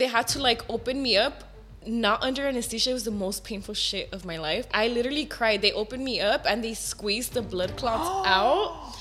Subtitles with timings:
[0.00, 1.44] They had to like open me up.
[1.86, 4.66] Not under anesthesia it was the most painful shit of my life.
[4.72, 5.60] I literally cried.
[5.60, 8.96] They opened me up and they squeezed the blood clots out.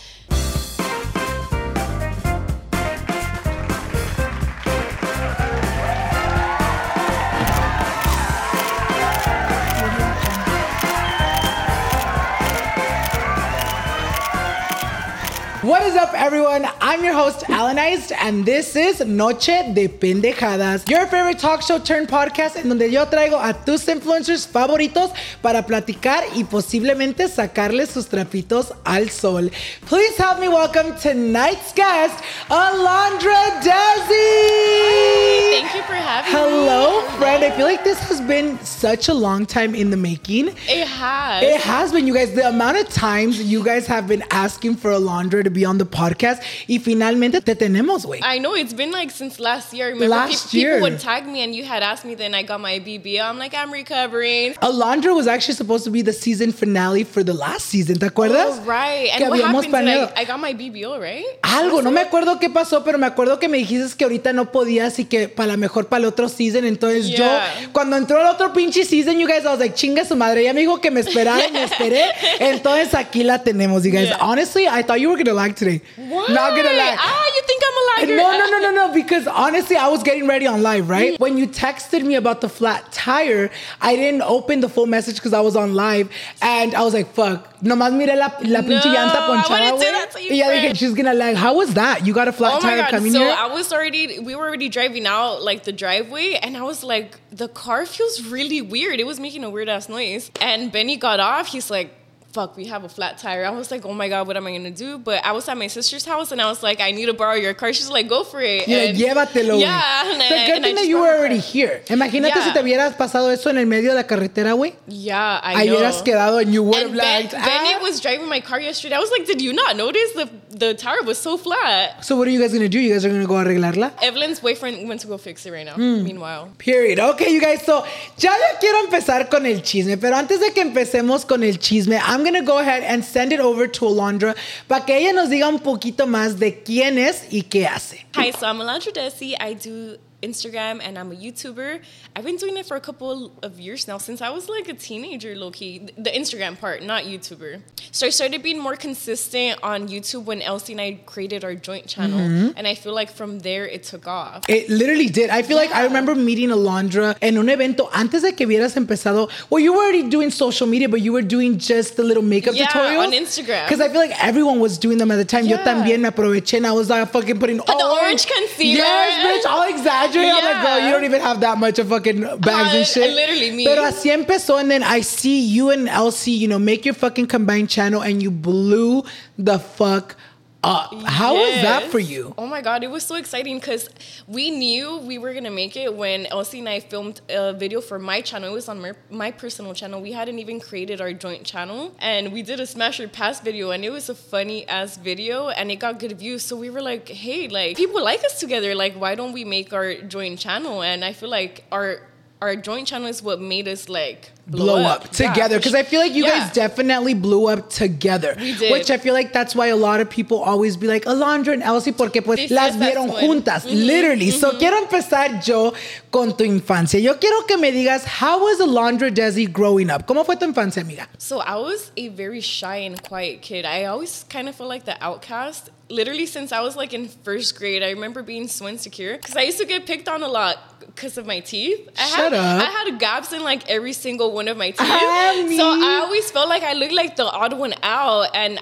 [15.62, 16.66] What is up, everyone?
[16.80, 21.78] I'm your host, Alan Alannized, and this is Noche de Pendejadas, your favorite talk show
[21.78, 25.12] turned podcast en donde yo traigo a tus influencers favoritos
[25.42, 29.52] para platicar y posiblemente sacarles sus trapitos al sol.
[29.86, 35.52] Please help me welcome tonight's guest, Alondra Dessy.
[35.52, 37.08] Thank you for having Hello, me.
[37.10, 37.44] Hello, friend.
[37.44, 40.48] I feel like this has been such a long time in the making.
[40.70, 41.44] It has.
[41.44, 42.34] It has been, you guys.
[42.34, 45.86] The amount of times you guys have been asking for Alondra to be on the
[45.86, 48.20] podcast, y finalmente te tenemos, güey.
[48.24, 49.88] I know it's been like since last year.
[49.88, 50.76] Remember Last pe- year.
[50.76, 53.24] people would tag me and you had asked me, then I got my BBL.
[53.24, 54.54] I'm like, I'm recovering.
[54.62, 58.60] Alondra was actually supposed to be the season finale for the last season, ¿te acuerdas?
[58.62, 59.10] Oh, right.
[59.18, 59.90] Que And what habíamos happened?
[60.16, 61.26] I, I got my BBL, right?
[61.44, 64.52] Algo, no me acuerdo qué pasó, pero me acuerdo que me dijiste que ahorita no
[64.52, 66.66] podías y que para la mejor para el otro season.
[66.66, 67.62] Entonces Yeah.
[67.64, 70.42] yo, cuando entró el otro pinche season, you guys, I was like, chinga su madre.
[70.42, 72.04] Ella me dijo que me esperara y me esperé.
[72.40, 74.10] Entonces aquí la tenemos, you guys.
[74.10, 74.18] Yeah.
[74.22, 75.82] Honestly, I thought you were gonna lag today.
[76.14, 76.30] What?
[76.38, 76.96] Not gonna lie.
[77.00, 78.18] Ah, you think I'm a liar?
[78.22, 78.94] No, no, no, no, no.
[78.94, 81.20] Because honestly, I was getting ready on live, right?
[81.26, 83.50] When you texted me about the flat tire,
[83.82, 86.10] I didn't open the full message because I was on live,
[86.42, 89.80] and I was like, "Fuck." Nomás miré la, la pinche No, llanta I ponchada, wouldn't
[89.86, 90.78] do that to you, Y ya dije, friend.
[90.78, 91.36] she's gonna lag.
[91.36, 92.06] How was that?
[92.08, 92.92] You got a flat Oh my tire god!
[92.92, 93.36] coming So here?
[93.38, 97.18] I was already, we were already driving out like the driveway, and I was like,
[97.44, 99.00] the car feels really weird.
[99.04, 100.32] It was making a weird ass noise.
[100.42, 101.48] And Benny got off.
[101.48, 101.90] He's like,
[102.34, 104.52] "Fuck, we have a flat tire." I was like, "Oh my god, what am I
[104.52, 107.08] gonna do?" But I was at my sister's house, and I was like, "I need
[107.08, 109.60] to borrow your car." She's like, "Go for it." Like, And- llévatelo.
[109.60, 110.12] Yeah.
[110.12, 111.84] And, The I- good and I thing that you were already here.
[111.90, 112.44] Imagínate Yeah.
[112.46, 114.74] si te hubieras pasado eso en el medio de la carretera, güey.
[114.88, 115.76] Yeah, I know.
[115.78, 117.32] hubieras quedado and you would have ben, lagged.
[117.32, 117.82] Benny Ah.
[117.82, 118.96] was driving my car yesterday.
[118.96, 122.28] I was like, "Did you not notice the the tire was so flat?" So what
[122.28, 122.80] are you guys gonna do?
[122.80, 123.92] You guys are gonna go arreglarla?
[124.02, 125.74] Evelyn's boyfriend went to go fix it right now.
[125.76, 126.04] Hmm.
[126.04, 126.50] Meanwhile.
[126.58, 127.00] Period.
[127.00, 127.84] Ok, you guys, so
[128.18, 131.98] ya yo quiero empezar con el chisme, pero antes de que empecemos con el chisme,
[131.98, 134.36] I'm gonna go ahead and send it over to Alondra
[134.68, 138.06] para que ella nos diga un poquito más de quién es y qué hace.
[138.16, 139.36] Hi, so I'm Alondra Dessy.
[139.40, 141.82] I do Instagram and I'm a YouTuber.
[142.16, 144.74] I've been doing it for a couple of years now since I was like a
[144.74, 145.90] teenager, low key.
[145.98, 147.62] The Instagram part, not YouTuber.
[147.92, 151.88] So I started being more consistent on YouTube when Elsie and I created our joint
[151.88, 152.20] channel.
[152.20, 152.58] Mm-hmm.
[152.58, 154.44] And I feel like from there it took off.
[154.50, 155.30] It literally did.
[155.30, 159.30] I feel like I remember meeting Alondra en un evento antes de que hubieras empezado.
[159.50, 162.56] Well, you were already doing social media, but you were doing just the little makeup
[162.56, 163.66] Yeah, tutorials on Instagram.
[163.66, 165.46] Because I feel like everyone was doing them at the time.
[165.46, 165.64] Yo Yeah.
[165.64, 168.84] también me aproveché and I was like fucking putting the orange concealer.
[168.84, 169.64] Yes, bitch, all
[170.10, 170.44] exaggerated.
[170.44, 173.14] I'm like, girl, you don't even have that much of fucking bags Uh, and shit.
[173.14, 173.66] literally me.
[173.66, 177.28] Pero así empezó, and then I see you and Elsie, you know, make your fucking
[177.28, 179.04] combined channel, and you blew
[179.38, 180.16] the fuck
[180.64, 180.94] up.
[181.06, 182.34] How was that for you?
[182.38, 183.90] Oh my god, it was so exciting because
[184.28, 188.00] we knew we were gonna make it when Elsie and I filmed a video for
[188.00, 188.50] my channel.
[188.50, 190.02] It was on my, my personal channel.
[190.02, 193.72] We hadn't even created our joint channel, and we did a smash or pass video,
[193.72, 196.44] and it was a funny ass video, and it got good views.
[196.44, 198.76] So we were like, hey, like people like us together.
[198.76, 200.82] Like, why don't we make our joint channel?
[200.82, 202.02] And I feel like our
[202.42, 205.80] our joint channel is what made us like blow up, Yeah, together because sure.
[205.80, 206.40] I feel like you Yeah.
[206.40, 208.36] guys definitely blew up together.
[208.40, 208.72] We did.
[208.72, 211.62] Which I feel like that's why a lot of people always be like Alondra and
[211.62, 214.32] Elsie porque pues This las vieron juntas, mm-hmm, literally.
[214.32, 214.60] So mm-hmm.
[214.60, 215.74] quiero empezar yo
[216.12, 217.00] con tu infancia.
[217.02, 220.08] Yo quiero que me digas how was Alondra Dessy growing up?
[220.08, 221.08] ¿Cómo fue tu infancia, amiga?
[221.18, 223.66] So I was a very shy and quiet kid.
[223.66, 225.70] I always kind of felt like the outcast.
[225.90, 229.42] Literally since I was like in first grade, I remember being so insecure because I
[229.42, 231.90] used to get picked on a lot because of my teeth.
[231.98, 232.62] I Shut had, up.
[232.68, 234.78] I had gaps in like every single one of my teeth.
[234.82, 235.58] Ah, me.
[235.58, 238.60] so I always felt like I looked like the odd one out, and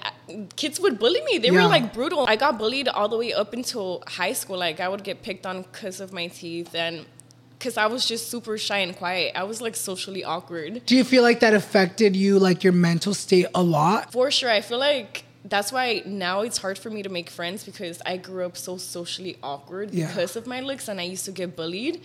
[0.56, 1.38] kids would bully me.
[1.38, 1.63] They Yeah.
[1.63, 2.25] were like brutal.
[2.27, 4.57] I got bullied all the way up until high school.
[4.57, 7.06] Like I would get picked on because of my teeth and.
[7.59, 9.31] Because I was just super shy and quiet.
[9.35, 10.85] I was like socially awkward.
[10.85, 14.12] Do you feel like that affected you, like your mental state a lot?
[14.12, 14.51] For sure.
[14.51, 18.17] I feel like that's why now it's hard for me to make friends because I
[18.17, 20.07] grew up so socially awkward Yeah.
[20.07, 22.01] because of my looks and I used to get bullied.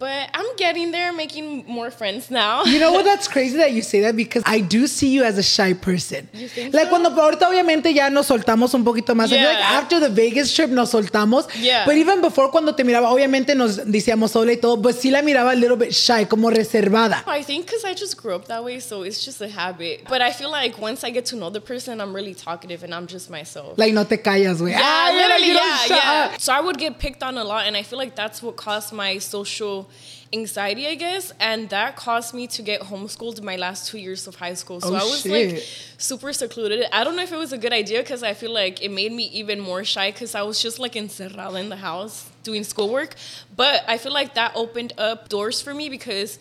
[0.00, 2.64] But I'm getting there, making more friends now.
[2.64, 3.04] You know what?
[3.10, 6.26] That's crazy that you say that because I do see you as a shy person.
[6.32, 6.88] You think like so?
[6.96, 9.26] cuando ahorita obviamente ya nos soltamos un poquito más.
[9.30, 9.78] I feel like Yeah.
[9.78, 11.48] after the Vegas trip nos soltamos.
[11.60, 11.84] Yeah.
[11.84, 15.20] But even before cuando te miraba, obviamente nos decíamos hola y todo, but sí la
[15.20, 17.22] miraba a little bit shy, como reservada.
[17.26, 20.04] I think because I just grew up that way, so it's just a habit.
[20.08, 22.94] But I feel like once I get to know the person, I'm really talkative and
[22.94, 23.76] I'm just myself.
[23.76, 24.70] Like no te callas, güey.
[24.70, 26.30] Yeah, Ah, literally, yeah, yeah.
[26.32, 26.40] up.
[26.40, 28.94] So I would get picked on a lot, and I feel like that's what caused
[28.94, 29.89] my social
[30.32, 34.36] anxiety, I guess, and that caused me to get homeschooled my last two years of
[34.36, 34.80] high school.
[34.80, 35.62] So Oh, I was like
[35.98, 36.86] super secluded.
[36.92, 39.12] I don't know if it was a good idea because I feel like it made
[39.12, 43.14] me even more shy because I was just like encerrada in the house doing schoolwork.
[43.56, 46.38] But I feel like that opened up doors for me because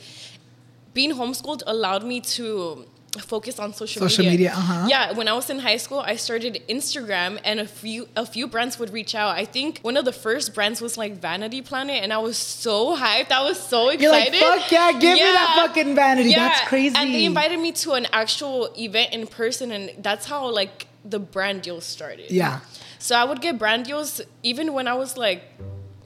[0.93, 2.85] being homeschooled allowed me to
[3.17, 4.87] focus on social, Social media, uh-huh.
[4.87, 8.47] Yeah, when I was in high school, I started Instagram, and a few a few
[8.47, 9.35] brands would reach out.
[9.35, 12.95] I think one of the first brands was like Vanity Planet, and I was so
[12.95, 13.31] hyped.
[13.31, 14.01] I was so excited.
[14.01, 16.33] You're like, fuck yeah, give me that fucking vanity.
[16.35, 16.95] That's crazy.
[16.97, 21.19] And they invited me to an actual event in person, and that's how like the
[21.19, 22.31] brand deal started.
[22.31, 22.59] Yeah.
[22.99, 25.43] So I would get brand deals even when I was like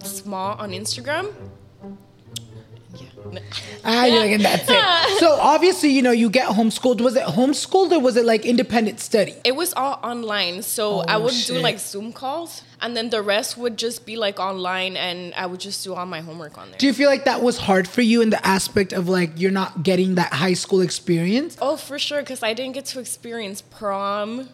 [0.03, 1.33] small on Instagram.
[3.85, 5.19] Ah, you're like, and that's it.
[5.19, 7.01] So obviously, you know, you get homeschooled.
[7.01, 9.35] Was it homeschooled or was it like independent study?
[9.43, 10.61] It was all online.
[10.63, 11.55] So I Oh, would shit.
[11.55, 15.45] do like Zoom calls and then the rest would just be like online and I
[15.45, 16.77] would just do all my homework on there.
[16.79, 19.51] Do you feel like that was hard for you in the aspect of like you're
[19.51, 21.57] not getting that high school experience?
[21.61, 24.49] oh, for sure, because I didn't get to experience prom.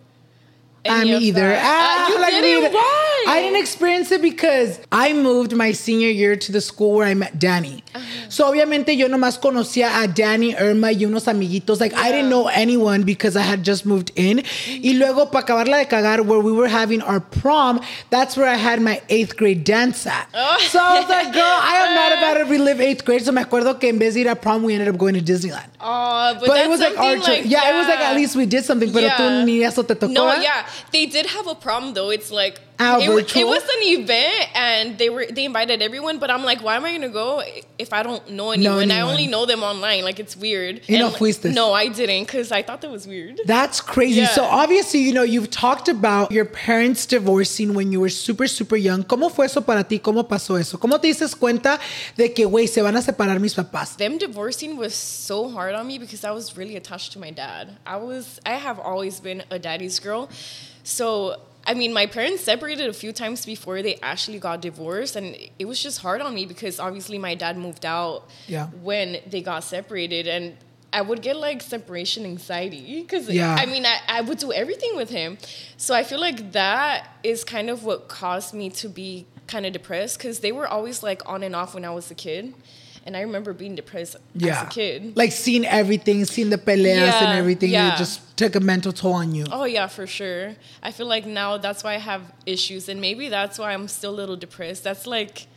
[0.86, 1.56] I any either.
[1.58, 2.64] Ah, Uh, you like didn't?
[2.64, 2.74] either.
[2.76, 3.26] Why?
[3.28, 7.14] I didn't experience it because I moved my senior year to the school where I
[7.14, 7.84] met Danny.
[7.94, 8.06] Uh-huh.
[8.30, 11.80] So obviamente yo nomás conocía a Danny, Irma y unos amiguitos.
[11.80, 14.38] Like I didn't know anyone because I had just moved in.
[14.38, 14.84] Mm-hmm.
[14.84, 18.56] Y luego para acabarla de cagar, where we were having our prom, that's where I
[18.56, 20.28] had my eighth grade dance at.
[20.34, 20.58] Oh.
[20.70, 23.24] So I was like, girl, I am not about to relive eighth grade.
[23.24, 25.22] So me acuerdo que en vez de ir a prom, we ended up going to
[25.22, 25.68] Disneyland.
[25.82, 27.46] Aw, but, But that's it was like our something choice.
[27.46, 30.12] Yeah, it was like at least we did something, pero tú ni eso te tocó.
[30.14, 32.10] No, yeah, they did have a problem though.
[32.10, 33.42] It's like it, virtual?
[33.42, 36.18] it was an event, and they were they invited everyone.
[36.20, 37.44] But I'm like, why am I gonna go
[37.78, 38.92] if I don't know anyone?
[38.92, 39.12] I anyone.
[39.12, 40.04] only know them online.
[40.04, 40.82] Like it's weird.
[40.88, 41.54] Y no And, fuiste.
[41.54, 43.42] No, I didn't because I thought that was weird.
[43.46, 44.22] That's crazy.
[44.22, 44.30] Yeah.
[44.30, 48.78] So obviously, you know, you've talked about your parents divorcing when you were super, super
[48.78, 49.04] young.
[49.04, 50.00] ¿Cómo fue eso para ti?
[50.00, 50.78] ¿Cómo pasó eso?
[50.78, 51.80] ¿Cómo te dices cuenta
[52.16, 53.98] de que, güey, se van a separar mis papás?
[53.98, 57.78] them divorcing was so hard on me because I was really attached to my dad.
[57.86, 60.30] I was I have always been a daddy's girl.
[60.84, 65.36] So I mean my parents separated a few times before they actually got divorced and
[65.60, 68.68] it was just hard on me because obviously my dad moved out Yeah.
[68.82, 70.56] when they got separated and
[70.92, 73.56] I would get like separation anxiety because Yeah.
[73.60, 75.38] I mean I, I would do everything with him.
[75.78, 79.74] So I feel like that is kind of what caused me to be kind of
[79.74, 82.54] depressed because they were always like on and off when I was a kid.
[83.06, 84.62] And I remember being depressed Yeah.
[84.62, 85.16] as a kid.
[85.18, 87.94] Like seeing everything, seeing the peleas and everything, yeah.
[87.96, 89.46] it just took a mental toll on you.
[89.52, 90.56] Oh yeah, for sure.
[90.84, 94.12] I feel like now that's why I have issues, and maybe that's why I'm still
[94.12, 94.84] a little depressed.
[94.84, 95.48] That's like,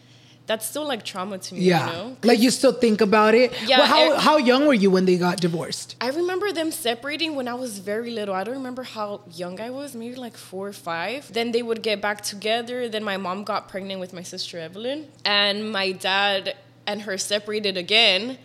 [0.47, 1.61] that's still like trauma to me.
[1.63, 1.87] Yeah.
[1.87, 2.17] You know?
[2.23, 3.53] Like you still think about it.
[3.67, 5.97] Yeah, Well, how, it- how young were you when they got divorced?
[6.01, 8.35] I remember them separating when I was very little.
[8.35, 11.31] I don't remember how young I was, maybe like four or five.
[11.33, 12.89] Then they would get back together.
[12.89, 16.57] Then my mom got pregnant with my sister Evelyn, and my dad
[16.87, 18.39] and her separated again.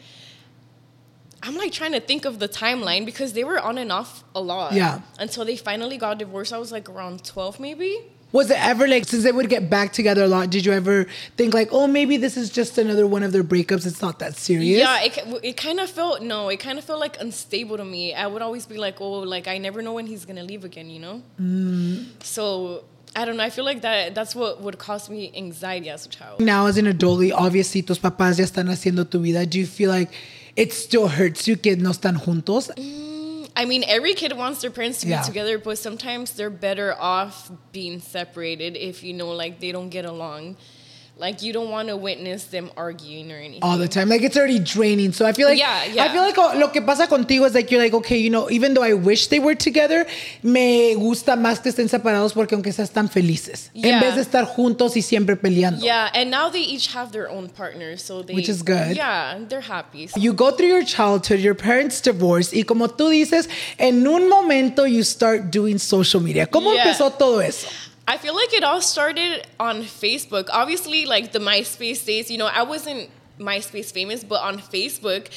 [1.44, 4.42] I'm like trying to think of the timeline because they were on and off a
[4.42, 4.74] lot.
[4.74, 5.02] Yeah.
[5.20, 6.52] Until they finally got divorced.
[6.52, 7.98] I was like around 12 maybe.
[8.34, 11.08] Was it ever like, since they would get back together a lot, did you ever
[11.38, 13.86] think like, oh, maybe this is just another one of their breakups?
[13.86, 14.80] It's not that serious?
[14.80, 18.14] Yeah, it, it kind of felt, no, it kind of felt like unstable to me.
[18.14, 20.66] I would always be like, oh, like I never know when he's going to leave
[20.66, 21.22] again, you know?
[21.40, 22.22] Mm.
[22.22, 22.84] So
[23.18, 23.44] I don't know.
[23.44, 26.40] I feel like that that's what would cause me anxiety as a child.
[26.40, 29.44] Now, as an adult, obviously, tus papás ya están haciendo tu vida.
[29.46, 30.12] Do you feel like
[30.56, 32.70] it still hurts you que no están juntos?
[32.78, 35.22] Mm, I mean, every kid wants their parents to Yeah.
[35.22, 39.90] be together, but sometimes they're better off being separated if you know, like, they don't
[39.90, 40.56] get along.
[41.20, 43.64] Like, you don't want to witness them arguing or anything.
[43.64, 44.08] all the time.
[44.08, 45.14] Like it's already draining.
[45.14, 46.04] So I feel like Yeah, yeah.
[46.04, 48.50] I feel like oh, lo que pasa contigo is like you're like okay, you know,
[48.52, 50.06] even though I wish they were together,
[50.44, 53.96] me gusta más que estén separados porque aunque sea están felices Yeah.
[53.96, 55.84] en vez de estar juntos y siempre peleando.
[55.84, 58.96] Yeah, and now they each have their own partners, so they Which is good.
[58.96, 60.10] Yeah, they're happy.
[60.16, 64.86] You go through your childhood, your parents divorce y como tú dices, en un momento
[64.86, 66.46] you start doing social media.
[66.46, 66.84] ¿Cómo Yeah.
[66.84, 67.68] empezó todo eso?
[68.10, 70.48] I feel like it all started on Facebook.
[70.50, 75.28] Obviously, like the MySpace days, you know, I wasn't MySpace famous, but on Facebook,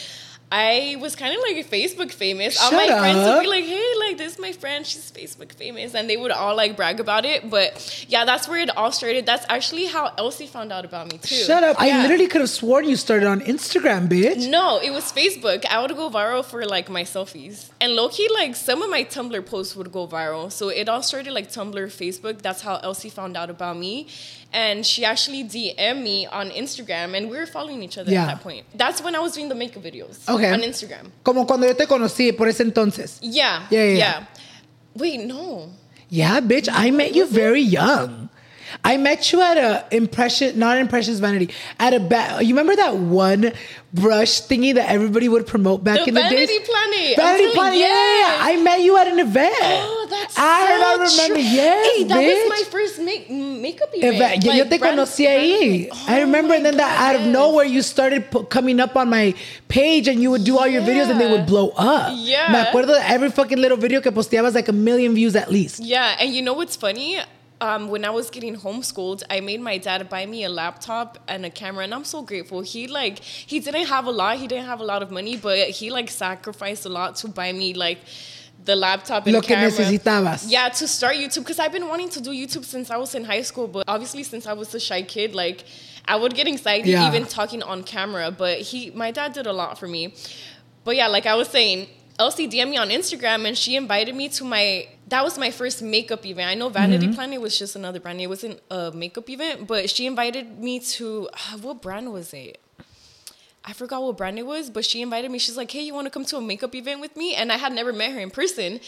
[0.53, 2.61] I was kind of like Facebook famous.
[2.61, 4.85] Shut all my friends would be like, "Hey, like this is my friend.
[4.85, 7.49] She's Facebook famous," and they would all like brag about it.
[7.49, 9.27] But yeah, that's where it all started.
[9.27, 11.37] That's actually how Elsie found out about me too.
[11.37, 11.77] Shut up.
[11.79, 14.51] I literally could have sworn you started on Instagram, bitch.
[14.51, 15.65] No, it was Facebook.
[15.67, 17.71] I would go viral for like my selfies.
[17.81, 20.51] And low key, like some of my Tumblr posts would go viral.
[20.51, 22.43] So it all started like Tumblr, Facebook.
[22.43, 24.09] That's how Elsie found out about me.
[24.53, 28.23] And she actually DM'd me on Instagram and we were following each other Yeah.
[28.23, 28.65] at that point.
[28.75, 30.51] That's when I was doing the makeup videos Okay.
[30.51, 31.13] on Instagram.
[31.23, 33.19] Como cuando yo te conocí por ese entonces.
[33.21, 33.67] Yeah.
[33.71, 33.97] Yeah, yeah, Yeah.
[33.97, 34.25] yeah.
[34.97, 35.69] Wait, no.
[36.09, 38.30] Yeah, bitch, I met you very young.
[38.85, 42.97] I met you at a impression, not impressions vanity, at a ba- you remember that
[42.97, 43.53] one
[43.93, 46.47] brush thingy that everybody would promote back The in the day.
[46.47, 46.59] Vanity?
[46.61, 47.17] Planet.
[47.17, 48.39] Vanity Planet, yeah, yeah.
[48.41, 49.53] I met you at an event.
[49.61, 51.35] Oh, that's I so remember.
[51.35, 51.43] true.
[51.43, 52.49] Yes, Hey, that bitch.
[52.49, 54.45] was my first make, makeup Eva, event.
[54.45, 55.89] yeah, yo Like, te conocí ahí.
[55.89, 58.97] brand- I Oh remember, and then that out of nowhere, you started pu- coming up
[58.97, 59.35] on my
[59.69, 62.13] page, and you would do all your videos, and they would blow up.
[62.15, 62.53] Yeah.
[62.53, 65.81] Me acuerdo every fucking little video que posteabas like a million views at least.
[65.81, 67.19] Yeah, and you know what's funny?
[67.63, 71.45] Um, when I was getting homeschooled, I made my dad buy me a laptop and
[71.45, 72.63] a camera, and I'm so grateful.
[72.63, 75.69] He like he didn't have a lot, he didn't have a lot of money, but
[75.69, 77.99] he like sacrificed a lot to buy me like
[78.65, 79.71] the laptop and Lo que camera.
[79.71, 80.45] necesitabas.
[80.49, 83.25] Yeah, to start YouTube because I've been wanting to do YouTube since I was in
[83.25, 85.65] high school, but obviously since I was a shy kid, like
[86.07, 87.07] I would get excited Yeah.
[87.09, 88.31] even talking on camera.
[88.31, 90.15] But he, my dad, did a lot for me.
[90.85, 91.89] But yeah, like I was saying,
[92.19, 95.83] Elsie DM'd me on Instagram and she invited me to my that was my first
[95.83, 96.49] makeup event.
[96.49, 97.15] I know Vanity Mm-hmm.
[97.15, 98.21] Planet was just another brand.
[98.21, 101.29] It wasn't a makeup event, but she invited me to
[101.61, 102.59] what brand was it?
[103.63, 105.39] I forgot what brand it was, but she invited me.
[105.39, 107.59] She's like, "Hey, you want to come to a makeup event with me?" And I
[107.59, 108.81] had never met her in person,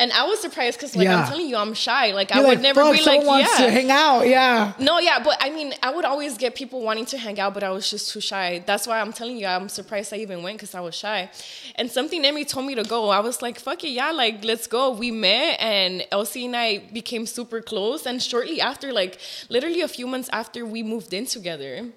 [0.00, 1.20] and I was surprised because, like, Yeah.
[1.22, 2.10] I'm telling you, I'm shy.
[2.10, 4.22] Like, You're I would like, never be like, wants "Yeah." to hang out.
[4.26, 4.72] Yeah.
[4.80, 7.62] No, yeah, but I mean, I would always get people wanting to hang out, but
[7.62, 8.60] I was just too shy.
[8.66, 11.30] That's why I'm telling you, I'm surprised I even went because I was shy.
[11.76, 13.10] And something in me told me to go.
[13.10, 14.90] I was like, fuck it, yeah, like, let's go.
[14.90, 18.04] We met, and Elsie and I became super close.
[18.04, 21.90] And shortly after, like, literally a few months after, we moved in together.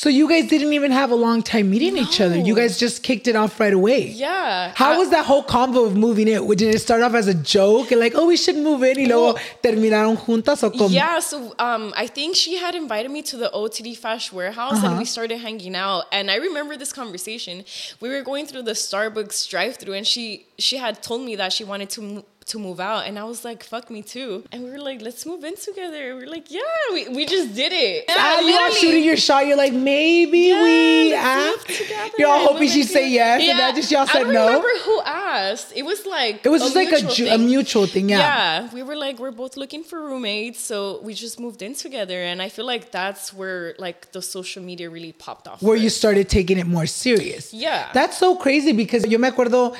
[0.00, 2.38] So you guys didn't even have a long time meeting each other.
[2.38, 4.06] You guys just kicked it off right away.
[4.06, 4.72] Yeah.
[4.74, 6.46] How I- was that whole convo of moving in?
[6.56, 9.04] Did it start off as a joke and like, oh, we should move in, y
[9.04, 10.88] luego terminaron juntas o como?
[10.88, 14.86] Yeah, so um, I think she had invited me to the OTD Fash warehouse and
[14.86, 15.00] Uh-huh.
[15.00, 16.04] we started hanging out.
[16.12, 17.62] And I remember this conversation.
[18.00, 21.64] We were going through the Starbucks drive-through, and she she had told me that she
[21.64, 24.78] wanted to to move out, and I was like, "Fuck me too." And we were
[24.78, 26.60] like, "Let's move in together." We are like, "Yeah,
[26.92, 30.62] we, we just did it." Yeah, you are shooting your shot, you're like, maybe Yeah,
[30.62, 32.18] we let's ask.
[32.18, 33.50] You're all hoping she'd say yes, together.
[33.50, 34.46] and then just y'all I said no.
[34.46, 35.72] remember who asked.
[35.76, 37.46] It was like It was just like a, mutual ju- a thing.
[37.46, 38.18] mutual thing, yeah.
[38.18, 42.20] Yeah, we were like we're both looking for roommates, so we just moved in together,
[42.22, 45.62] and I feel like that's where like the social media really popped off.
[45.62, 47.52] Where you started taking it more serious.
[47.54, 47.90] Yeah.
[47.92, 49.76] That's so crazy because yo me acuerdo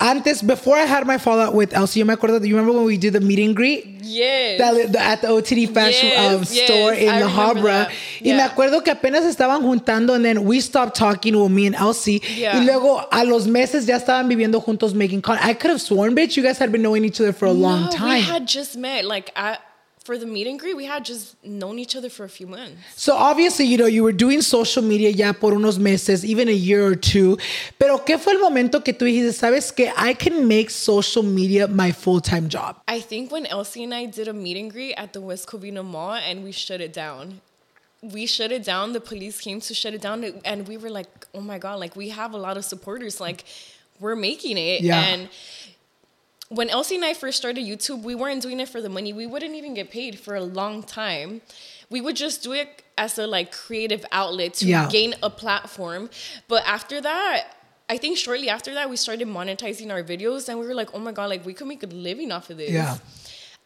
[0.00, 2.96] antes, before I had my fallout with Elsie, yo me acuerdo, you remember when we
[2.96, 3.84] did the meet and greet?
[4.00, 7.62] yes, That- the- at the OTD fashion Yes, um, yes, store in I La Habra.
[7.88, 7.90] that.
[8.24, 11.74] Y me acuerdo que apenas estaban juntando and then we stopped talking with me and
[11.76, 12.22] Elsie.
[12.36, 12.58] Yeah.
[12.58, 15.46] Y luego a los meses ya estaban viviendo juntos making content.
[15.46, 17.90] I could have sworn, bitch, you guys had been knowing each other for a long
[17.90, 18.14] time.
[18.18, 19.60] We had just met like at,
[20.08, 20.74] for the meet and greet.
[20.74, 22.78] We had just known each other for a few months.
[22.96, 26.58] So obviously, you know, you were doing social media ya por unos meses, even a
[26.68, 27.36] year or two.
[27.78, 31.68] Pero ¿qué fue el momento que tú dijiste, sabes que I can make social media
[31.68, 32.80] my full-time job?
[32.88, 35.84] I think when Elsie and I did a meet and greet at the West Covina
[35.84, 37.42] Mall and we shut it down.
[38.00, 38.94] We shut it down.
[38.94, 41.80] The police came to shut it down, and we were like, "Oh my god!
[41.80, 43.20] Like we have a lot of supporters.
[43.20, 43.44] Like
[43.98, 45.02] we're making it." Yeah.
[45.02, 45.28] And
[46.48, 49.12] when Elsie and I first started YouTube, we weren't doing it for the money.
[49.12, 51.40] We wouldn't even get paid for a long time.
[51.90, 54.88] We would just do it as a like creative outlet to Yeah.
[54.90, 56.10] gain a platform.
[56.48, 57.54] But after that,
[57.90, 60.98] I think shortly after that, we started monetizing our videos, and we were like, "Oh
[60.98, 61.30] my god!
[61.30, 62.98] Like we could make a living off of this." Yeah.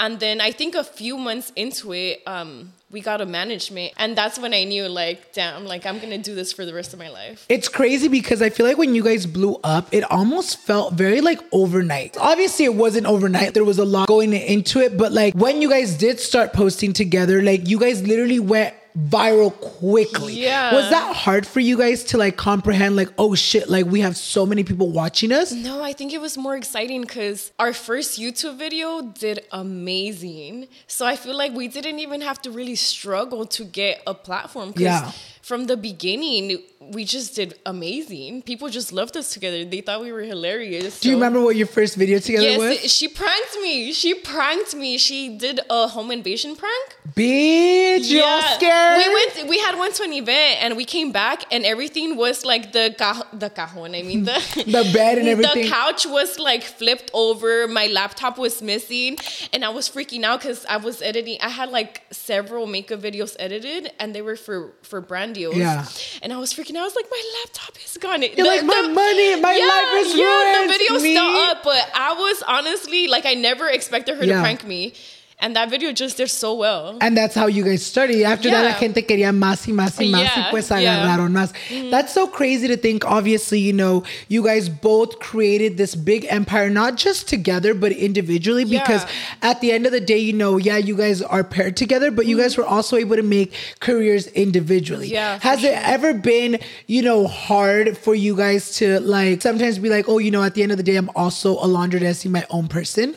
[0.03, 4.19] And then I think a few months into it, um, we got a management, and
[4.19, 6.99] that's when I knew, like, damn, like I'm gonna do this for the rest of
[6.99, 7.47] my life.
[7.49, 11.21] It's crazy because I feel like when you guys blew up, it almost felt very
[11.21, 12.17] like overnight.
[12.19, 13.55] Obviously, it wasn't overnight.
[13.55, 16.93] There was a lot going into it, but like when you guys did start posting
[16.93, 20.35] together, like you guys literally went viral quickly.
[20.35, 20.75] Yeah.
[20.75, 24.17] Was that hard for you guys to like comprehend like, oh shit, like we have
[24.17, 25.53] so many people watching us?
[25.53, 30.69] No, I think it was more exciting because our first YouTube video did amazing.
[30.87, 34.73] So I feel like we didn't even have to really struggle to get a platform.
[34.73, 35.13] 'cause Yeah.
[35.43, 38.43] From the beginning, we just did amazing.
[38.43, 39.65] People just loved us together.
[39.65, 41.01] They thought we were hilarious.
[41.01, 42.93] Do you remember what your first video together Yes, was?
[42.93, 43.93] she pranked me.
[43.93, 44.99] She pranked me.
[44.99, 46.97] She did a home invasion prank.
[47.17, 48.99] Bitch, you're all scared.
[48.99, 49.49] We went.
[49.49, 52.95] We had went to an event and we came back and everything was like the
[52.97, 53.97] ca- the cajon.
[53.97, 55.65] I mean the The bed and everything.
[55.65, 57.67] The couch was like flipped over.
[57.67, 59.19] My laptop was missing,
[59.53, 61.39] and I was freaking out because I was editing.
[61.41, 65.57] I had like several makeup videos edited, and they were for for brand deals.
[65.57, 65.87] Yeah.
[66.23, 66.83] And I was freaking out.
[66.83, 68.23] I was like, my laptop is gone.
[68.23, 71.91] You're like, "My money, my life is yeah, ruined, The video's me." still up, but
[71.95, 74.37] I was honestly like, I never expected her Yeah.
[74.37, 74.95] to prank me.
[75.43, 76.97] And that video just did so well.
[77.01, 78.23] And that's how you guys started.
[78.23, 81.03] After that, la gente quería más y más y más, y Yeah, pues yeah.
[81.03, 81.53] agarraron más.
[81.69, 81.91] Mm-hmm.
[81.91, 83.05] That's so crazy to think.
[83.05, 88.65] Obviously, you know, you guys both created this big empire, not just together, but individually.
[88.65, 89.51] Because Yeah.
[89.51, 92.27] at the end of the day, you know, yeah, you guys are paired together, but
[92.27, 92.45] you mm-hmm.
[92.45, 95.09] guys were also able to make careers individually.
[95.09, 99.89] Yeah, Has it ever been, you know, hard for you guys to like sometimes be
[99.89, 102.47] like, oh, you know, at the end of the day, I'm also a laundress, my
[102.49, 103.17] own person?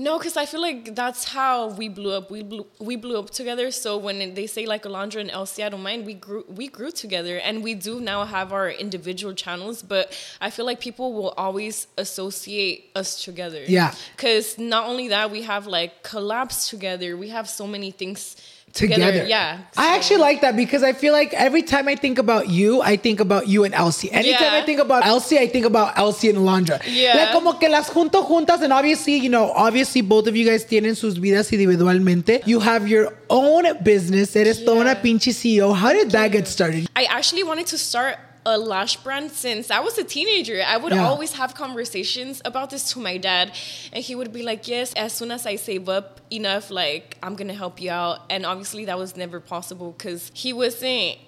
[0.00, 2.30] No, because I feel like that's how we blew up.
[2.30, 3.70] We blew we blew up together.
[3.70, 6.06] So when they say like Alondra and Elsie, I don't mind.
[6.06, 9.82] We grew we grew together, and we do now have our individual channels.
[9.82, 10.04] But
[10.40, 13.62] I feel like people will always associate us together.
[13.66, 13.94] Yeah.
[14.16, 17.16] Because not only that, we have like collabs together.
[17.18, 18.36] We have so many things
[18.72, 19.06] together.
[19.12, 19.26] together.
[19.28, 19.58] Yeah.
[19.76, 22.80] I So- actually like that because I feel like every time I think about you,
[22.82, 24.10] I think about you and Elsie.
[24.12, 24.62] Anytime Yeah.
[24.62, 26.80] I think about Elsie, I think about Elsie and Alondra.
[26.86, 27.14] Yeah.
[27.16, 30.64] Like como que las junto juntas and obviously, you know, obviously both of you guys
[30.64, 32.42] tienen sus vidas individualmente.
[32.46, 34.34] You have your own business.
[34.36, 35.02] Eres toda una Yeah.
[35.02, 35.72] pinche CEO.
[35.74, 36.88] How did that get started?
[36.96, 40.62] I actually wanted to start a lash brand since I was a teenager.
[40.66, 41.06] I would Yeah.
[41.06, 43.52] always have conversations about this to my dad,
[43.92, 47.34] and he would be like, "Yes, as soon as I save up enough, like I'm
[47.36, 51.18] gonna help you out." And obviously, that was never possible because he wasn't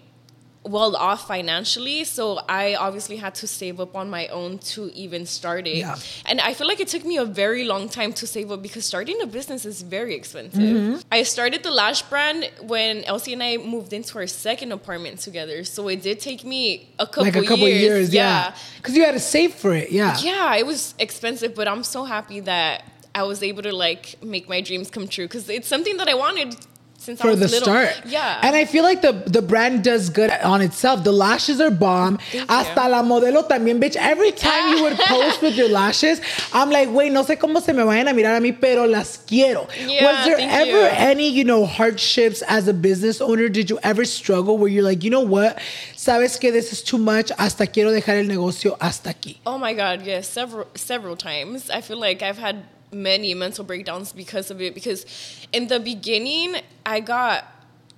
[0.64, 5.26] well off financially so i obviously had to save up on my own to even
[5.26, 5.96] start it Yeah.
[6.24, 8.84] and i feel like it took me a very long time to save up because
[8.84, 11.00] starting a business is very expensive Mm-hmm.
[11.10, 15.64] i started the lash brand when elsie and i moved into our second apartment together
[15.64, 18.54] so it did take me a couple like a couple years, years, yeah.
[18.76, 20.16] Because you had to save for it, yeah.
[20.22, 22.84] yeah it was expensive but i'm so happy that
[23.16, 26.14] i was able to like make my dreams come true because it's something that i
[26.14, 26.54] wanted
[27.02, 27.66] since I for was the little.
[27.66, 27.90] start.
[28.06, 31.02] yeah And I feel like the the brand does good on itself.
[31.04, 32.18] The lashes are bomb.
[32.30, 32.88] Thank Hasta you.
[32.90, 33.96] la modelo también, bitch.
[33.96, 36.20] Every time you would post with your lashes,
[36.52, 39.18] I'm like, wait, no sé cómo se me vayan a mirar a mí, pero las
[39.26, 39.66] quiero.
[39.86, 40.96] Yeah, Was there ever you.
[41.10, 43.48] any, you know, hardships as a business owner?
[43.48, 45.58] Did you ever struggle where you're like, you know what?
[45.96, 47.30] Sabes que this is too much.
[47.38, 49.38] Hasta quiero dejar el negocio hasta aquí.
[49.46, 51.70] Oh my god, yes, several several times.
[51.70, 55.06] I feel like I've had many mental breakdowns because of it because
[55.52, 57.44] in the beginning I got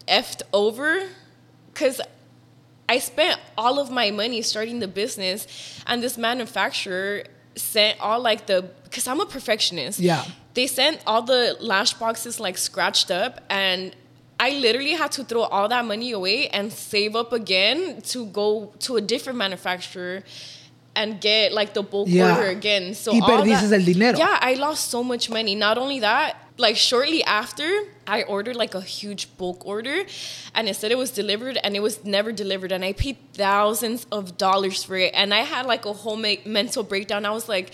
[0.06, 1.08] effed over
[1.74, 2.00] cuz
[2.88, 5.46] I spent all of my money starting the business
[5.86, 7.24] and this manufacturer
[7.56, 9.98] sent all like the cuz I'm a perfectionist.
[9.98, 10.24] Yeah.
[10.54, 13.96] They sent all the lash boxes like scratched up and
[14.38, 18.72] I literally had to throw all that money away and save up again to go
[18.80, 20.22] to a different manufacturer
[20.96, 22.36] and get like the bulk Yeah.
[22.36, 22.94] order again.
[22.94, 24.18] So Y perdices that- el dinero.
[24.18, 25.54] Yeah, I lost so much money.
[25.54, 27.68] Not only that, like shortly after,
[28.06, 30.04] I ordered like a huge bulk order,
[30.54, 34.06] and it said it was delivered, and it was never delivered, and I paid thousands
[34.12, 37.24] of dollars for it, and I had like a whole mental breakdown.
[37.26, 37.70] I was like.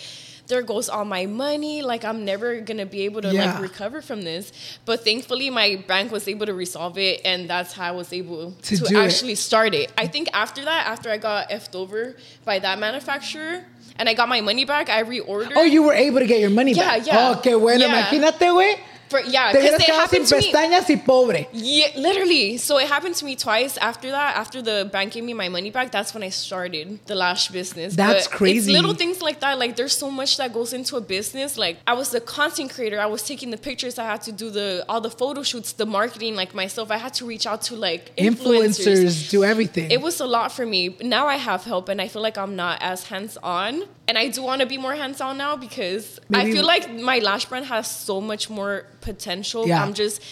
[0.51, 1.81] There goes all my money.
[1.83, 3.53] Like I'm never gonna be able to Yeah.
[3.55, 4.53] like recover from this.
[4.85, 8.53] But thankfully, my bank was able to resolve it, and that's how I was able
[8.69, 9.05] To to, do it.
[9.07, 9.91] actually start it.
[9.97, 13.65] I think after that, after I got effed over by that manufacturer,
[13.97, 15.53] and I got my money back, I reordered.
[15.57, 17.07] Oh, you were able to get your money Yeah, back.
[17.07, 17.31] yeah.
[17.31, 17.87] Oh, qué bueno.
[17.87, 18.07] Yeah.
[18.11, 18.77] Imagínate, güey.
[19.11, 20.53] For, yeah, because it quedado sin happened to me.
[20.53, 21.49] pestañas y pobre.
[21.53, 22.57] Yeah, literally.
[22.59, 24.37] So it happened to me twice after that.
[24.37, 27.97] After the bank gave me my money back, that's when I started the lash business.
[27.97, 28.59] That's But crazy.
[28.59, 29.59] It's little things like that.
[29.59, 31.59] Like there's so much that goes into a business.
[31.59, 33.01] Like I was the content creator.
[33.01, 33.99] I was taking the pictures.
[33.99, 36.37] I had to do the all the photo shoots, the marketing.
[36.37, 38.87] Like myself, I had to reach out to like influencers.
[38.87, 39.91] Influencers do everything.
[39.91, 40.97] It was a lot for me.
[41.03, 43.83] Now I have help, and I feel like I'm not as hands on.
[44.07, 46.91] And I do want to be more hands on now because Maybe- I feel like
[46.93, 49.67] my lash brand has so much more potential.
[49.67, 49.83] Yeah.
[49.83, 50.23] I'm just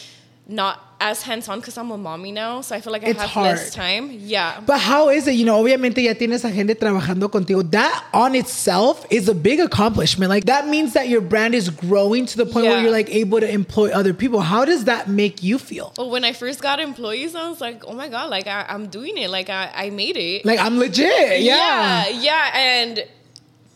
[0.50, 2.62] not as hands on because I'm a mommy now.
[2.62, 3.56] So I feel like I It's have hard.
[3.58, 4.10] less time.
[4.10, 4.60] Yeah.
[4.64, 5.32] But how is it?
[5.32, 7.70] You know, obviamente ya tienes a gente trabajando contigo.
[7.70, 10.30] That on itself is a big accomplishment.
[10.30, 13.40] Like that means that your brand is growing to the point where you're like able
[13.40, 14.40] to employ other people.
[14.40, 15.92] How does that make you feel?
[15.96, 18.86] But when I first got employees, I was like, oh my God, like I, I'm
[18.88, 19.28] doing it.
[19.28, 20.46] Like I, I made it.
[20.46, 21.42] Like I'm legit.
[21.42, 22.08] Yeah.
[22.08, 23.04] yeah, yeah, and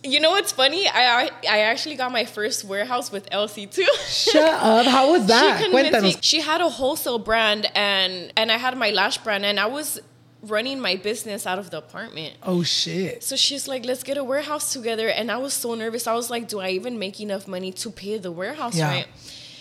[0.04, 0.86] you know what's funny?
[0.88, 3.86] I I actually got my first warehouse with Elsie too.
[4.08, 4.86] Shut up.
[4.86, 5.62] How was that?
[5.62, 6.16] She me.
[6.20, 10.00] She had a wholesale brand and and I had my lash brand and I was
[10.42, 12.34] running my business out of the apartment.
[12.42, 13.22] Oh shit.
[13.22, 15.08] So she's like, let's get a warehouse together.
[15.08, 16.08] And I was so nervous.
[16.08, 18.90] I was like, do I even make enough money to pay the warehouse Yeah.
[18.90, 19.08] rent?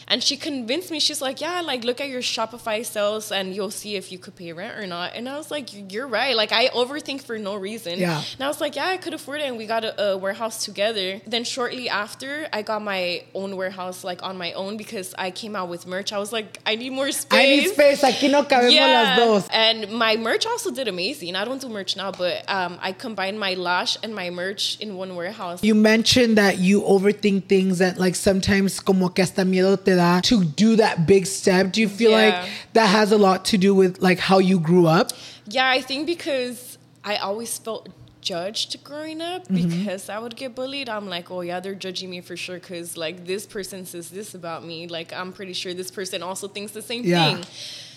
[0.08, 3.72] And she convinced me, she's like, yeah, like look at your Shopify sales and you'll
[3.72, 5.14] see if you could pay rent or not.
[5.16, 6.36] And I was like, you're right.
[6.36, 8.00] Like I overthink for no reason.
[8.00, 8.22] Yeah.
[8.34, 9.46] And I was like, yeah, I could afford it.
[9.46, 11.22] And we got a, a warehouse together.
[11.26, 15.56] Then shortly after, I got my own warehouse, like on my own because I came
[15.56, 16.12] out with merch.
[16.12, 17.40] I was like, I need more space.
[17.40, 18.02] I need space.
[18.02, 19.48] Aquí no cabemos las dos.
[19.52, 21.36] And my merch also did amazing.
[21.36, 24.98] I don't do merch now, but um, I combined my lash and my merch in
[24.98, 25.64] one warehouse.
[25.64, 30.22] You mentioned that you overthink things that like sometimes como que hasta miedo te da
[30.32, 31.64] to do that big step.
[31.74, 32.24] Do you feel Yeah.
[32.24, 35.08] like that has a lot to do with like how you grew up?
[35.56, 37.90] Yeah, I think because I always felt
[38.22, 39.70] judged growing up mm-hmm.
[39.70, 40.88] because I would get bullied.
[40.96, 44.30] I'm like, oh yeah, they're judging me for sure because like this person says this
[44.42, 44.88] about me.
[44.98, 47.36] Like I'm pretty sure this person also thinks the same Yeah.
[47.36, 47.46] thing.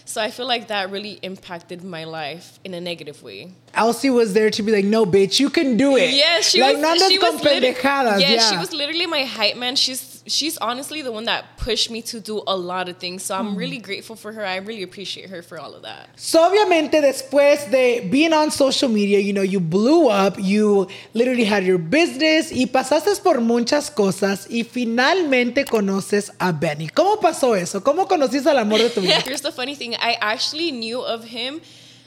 [0.06, 3.52] So I feel like that really impacted my life in a negative way.
[3.72, 6.10] Elsie was there to be like, no, bitch, you can do it.
[6.12, 7.08] Yeah, she like, was.
[7.08, 9.76] she was literally, yeah, Yeah, she was literally my hype man.
[9.76, 13.22] She's she's honestly the one that pushed me to do a lot of things.
[13.22, 13.34] So.
[13.34, 13.56] I'm hmm.
[13.56, 14.44] really grateful for her.
[14.44, 16.08] I really appreciate her for all of that.
[16.16, 21.44] So obviamente después de being on social media, you know, you blew up, you literally
[21.44, 26.88] had your business y pasaste por muchas cosas y finalmente conoces a Benny.
[26.88, 27.82] ¿Cómo pasó eso?
[27.82, 29.20] ¿Cómo conociste al amor de tu vida?
[29.24, 29.94] Here's the funny thing.
[29.94, 31.60] I actually knew of him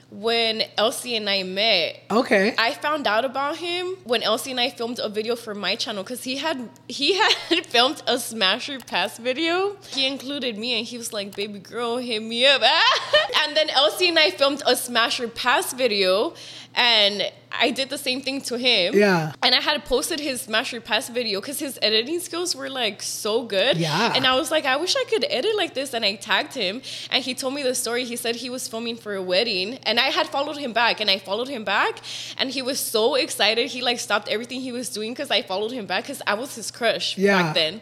[0.09, 1.99] when Elsie and I met.
[2.09, 2.55] Okay.
[2.57, 6.03] I found out about him when Elsie and I filmed a video for my channel
[6.03, 7.13] because he had he
[7.49, 9.75] had filmed a Smash or Pass video.
[9.89, 12.61] He included me and he was like, "Baby girl, hit me up."
[13.43, 16.33] and then Elsie and I filmed a Smash or Pass video,
[16.77, 18.93] and I did the same thing to him.
[18.95, 19.31] Yeah.
[19.41, 23.01] And I had posted his Smash or Pass video because his editing skills were like
[23.01, 23.77] so good.
[23.77, 24.13] Yeah.
[24.15, 25.93] And I was like, I wish I could edit like this.
[25.95, 28.03] And I tagged him and he told me the story.
[28.03, 31.09] He said he was filming for a wedding and I had followed him back and
[31.09, 31.99] I followed him back
[32.37, 33.71] and he was so excited.
[33.71, 36.53] He like stopped everything he was doing because I followed him back because I was
[36.55, 37.41] his crush Yeah.
[37.41, 37.81] back then.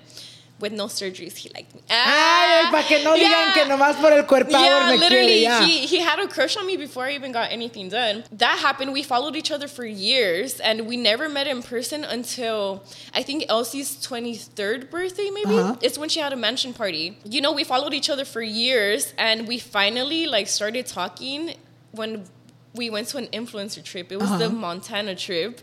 [0.65, 1.81] With no surgeries, he liked me.
[1.91, 3.53] Ay, para que no digan Yeah.
[3.53, 5.63] que nomás por el cuerpo Yeah, me literally, quiere, yeah.
[5.63, 8.23] he, he had a crush on me before I even got anything done.
[8.31, 8.91] That happened.
[8.91, 13.45] We followed each other for years, and we never met in person until I think
[13.47, 15.55] Elsie's 23rd birthday, maybe.
[15.55, 15.75] Uh-huh.
[15.83, 17.15] It's when she had a mansion party.
[17.25, 21.53] You know, we followed each other for years, and we finally like started talking
[21.91, 22.23] when
[22.73, 24.11] we went to an influencer trip.
[24.11, 24.65] It was the Uh-huh.
[24.67, 25.61] Montana trip,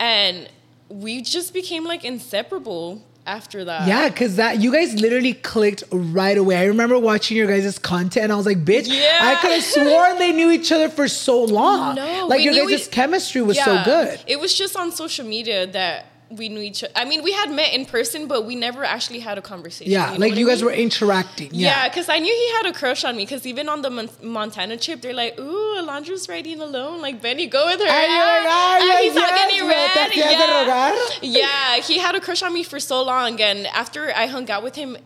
[0.00, 0.48] and
[0.88, 3.88] we just became like inseparable after that.
[3.88, 6.56] Yeah, because that you guys literally clicked right away.
[6.56, 9.18] I remember watching your guys' content and I was like, bitch, Yeah.
[9.22, 11.96] I could have sworn they knew each other for so long.
[11.96, 14.20] No, like your guys' e- chemistry was so good.
[14.26, 16.92] It was just on social media that we knew each other.
[16.96, 19.92] I mean, we had met in person, but we never actually had a conversation.
[19.92, 20.66] Yeah, know like you I guys mean?
[20.70, 21.50] were interacting.
[21.52, 21.88] Yeah, Yeah.
[21.88, 23.24] because I knew he had a crush on me.
[23.24, 27.00] Because even on the Mon- Montana trip, they're like, "Ooh, Alondra's riding alone.
[27.00, 29.90] Like Benny, go with her." Ay, like, Ah, ay, and he's not getting red.
[29.90, 31.18] rogar.
[31.22, 34.62] Yeah, he had a crush on me for so long, and after I hung out
[34.62, 34.96] with him,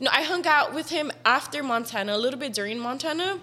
[0.00, 3.38] no, I hung out with him after Montana, a little bit during Montana.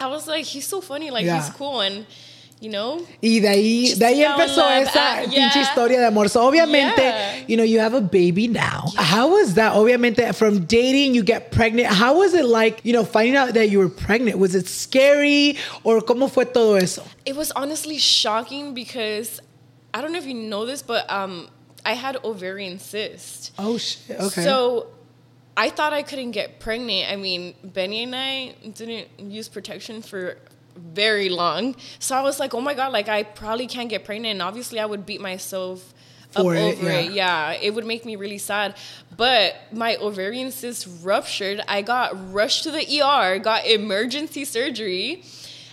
[0.00, 1.10] I was like, he's so funny.
[1.10, 1.40] Like Yeah.
[1.40, 2.06] he's cool, and
[2.64, 6.28] you know, Y de ahí, Just de ahí empezó esa Ah, pinche historia de amor.
[6.28, 7.44] So obviamente, Yeah.
[7.46, 8.86] you know, you have a baby now.
[8.96, 9.74] How was that?
[9.74, 11.88] Obviamente, from dating, you get pregnant.
[11.88, 14.38] How was it like, you know, finding out that you were pregnant?
[14.38, 17.02] Was it scary or cómo fue todo eso?
[17.26, 19.40] it was honestly shocking because
[19.92, 21.48] I don't know if you know this, but um,
[21.84, 23.52] I had ovarian cyst.
[23.58, 24.18] Oh shit.
[24.18, 24.42] Okay.
[24.42, 24.86] So
[25.56, 27.10] I thought I couldn't get pregnant.
[27.12, 30.36] I mean, Benny and I didn't use protection for
[30.76, 31.76] very long.
[31.98, 34.32] So I was like, oh my God, like I probably can't get pregnant.
[34.32, 35.92] And obviously, I would beat myself
[36.36, 37.12] up it, over it.
[37.12, 37.52] yeah.
[37.52, 38.74] Yeah, it would make me really sad.
[39.16, 41.60] But my ovarian cyst ruptured.
[41.68, 45.22] I got rushed to the ER, got emergency surgery.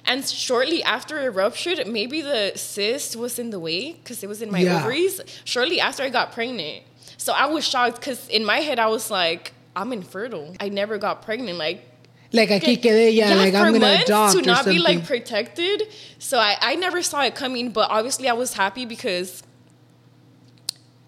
[0.05, 4.41] And shortly after it ruptured, maybe the cyst was in the way because it was
[4.41, 4.79] in my Yeah.
[4.79, 5.21] ovaries.
[5.45, 6.83] Shortly after I got pregnant.
[7.17, 10.55] So I was shocked because in my head, I was like, I'm infertile.
[10.59, 11.57] I never got pregnant.
[11.59, 11.83] Like,
[12.33, 15.83] like aquí quedé ya, like for I'm gonna adopt to not be like protected.
[16.19, 19.43] So I, I never saw it coming, but obviously I was happy because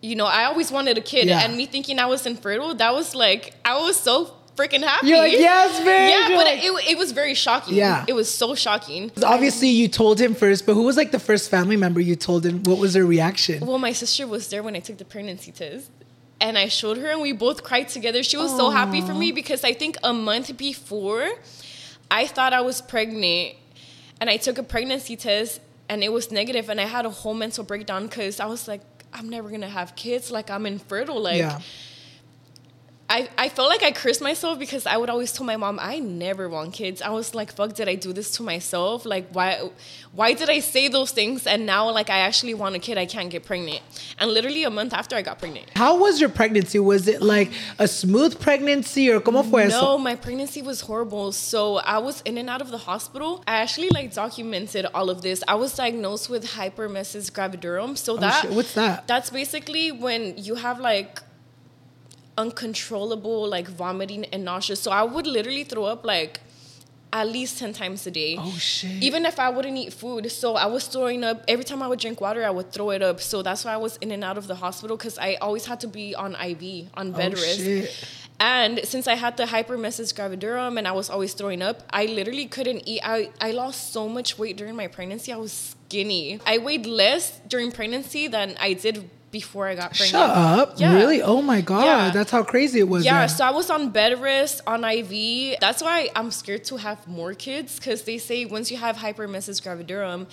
[0.01, 1.39] you know, I always wanted a kid Yeah.
[1.45, 5.07] and me thinking I was infertile, that was like I was so freaking happy.
[5.07, 7.73] You're like, "Yes, bitch." Yeah, You're but like- it, it was very shocking.
[7.75, 8.05] Yeah.
[8.07, 9.11] It was so shocking.
[9.23, 12.45] Obviously, you told him first, but who was like the first family member you told
[12.45, 12.61] him?
[12.63, 13.65] What was their reaction?
[13.65, 15.89] Well, my sister was there when I took the pregnancy test.
[16.39, 18.21] And I showed her, and we both cried together.
[18.21, 21.29] She was so happy for me because I think a month before,
[22.11, 23.55] I thought I was pregnant,
[24.19, 27.33] and I took a pregnancy test, and it was negative, and I had a whole
[27.33, 28.81] mental breakdown because I was like,
[29.13, 30.31] I'm never gonna have kids.
[30.31, 31.21] Like I'm infertile.
[31.21, 31.59] Like yeah.
[33.09, 35.99] I, I felt like I cursed myself because I would always tell my mom I
[35.99, 37.01] never want kids.
[37.01, 39.05] I was like, fuck, did I do this to myself?
[39.05, 39.69] Like, why
[40.13, 41.45] why did I say those things?
[41.45, 43.81] And now like I actually want a kid, I can't get pregnant.
[44.19, 45.69] And literally a month after I got pregnant.
[45.75, 46.79] How was your pregnancy?
[46.79, 49.81] Was it like a smooth pregnancy or cómo fue eso?
[49.81, 51.31] No, my pregnancy was horrible.
[51.33, 53.43] So I was in and out of the hospital.
[53.45, 55.43] I actually like documented all of this.
[55.47, 57.97] I was diagnosed with hyperemesis gravidarum.
[57.97, 58.51] So oh, that shit.
[58.51, 59.07] What's that?
[59.07, 61.21] That's basically when you have like
[62.37, 64.75] uncontrollable like vomiting and nausea.
[64.75, 66.39] So I would literally throw up like
[67.11, 68.35] at least 10 times a day.
[68.39, 69.03] Oh shit.
[69.03, 70.31] Even if I wouldn't eat food.
[70.31, 73.03] So I was throwing up every time I would drink water, I would throw it
[73.03, 73.21] up.
[73.21, 75.79] So that's why I was in and out of the hospital because I always had
[75.81, 77.57] to be on IV, on oh, bed Oh, rest.
[77.59, 78.05] shit.
[78.39, 82.47] And since I had the hyperemesis gravidarum and I was always throwing up, I literally
[82.47, 83.01] couldn't eat.
[83.03, 85.31] I, I lost so much weight during my pregnancy.
[85.31, 86.39] I was skinny.
[86.45, 90.11] I weighed less during pregnancy than I did before I got pregnant.
[90.11, 90.79] Shut up.
[90.79, 90.93] Yeah.
[90.93, 91.21] Really?
[91.21, 91.85] Oh my god.
[91.85, 92.11] Yeah.
[92.11, 93.03] That's how crazy it was.
[93.03, 93.29] Yeah, then.
[93.29, 95.57] so I was on bed rest, on IV.
[95.59, 99.59] That's why I'm scared to have more kids because they say once you have hyperemesis
[99.61, 100.27] gravidarum,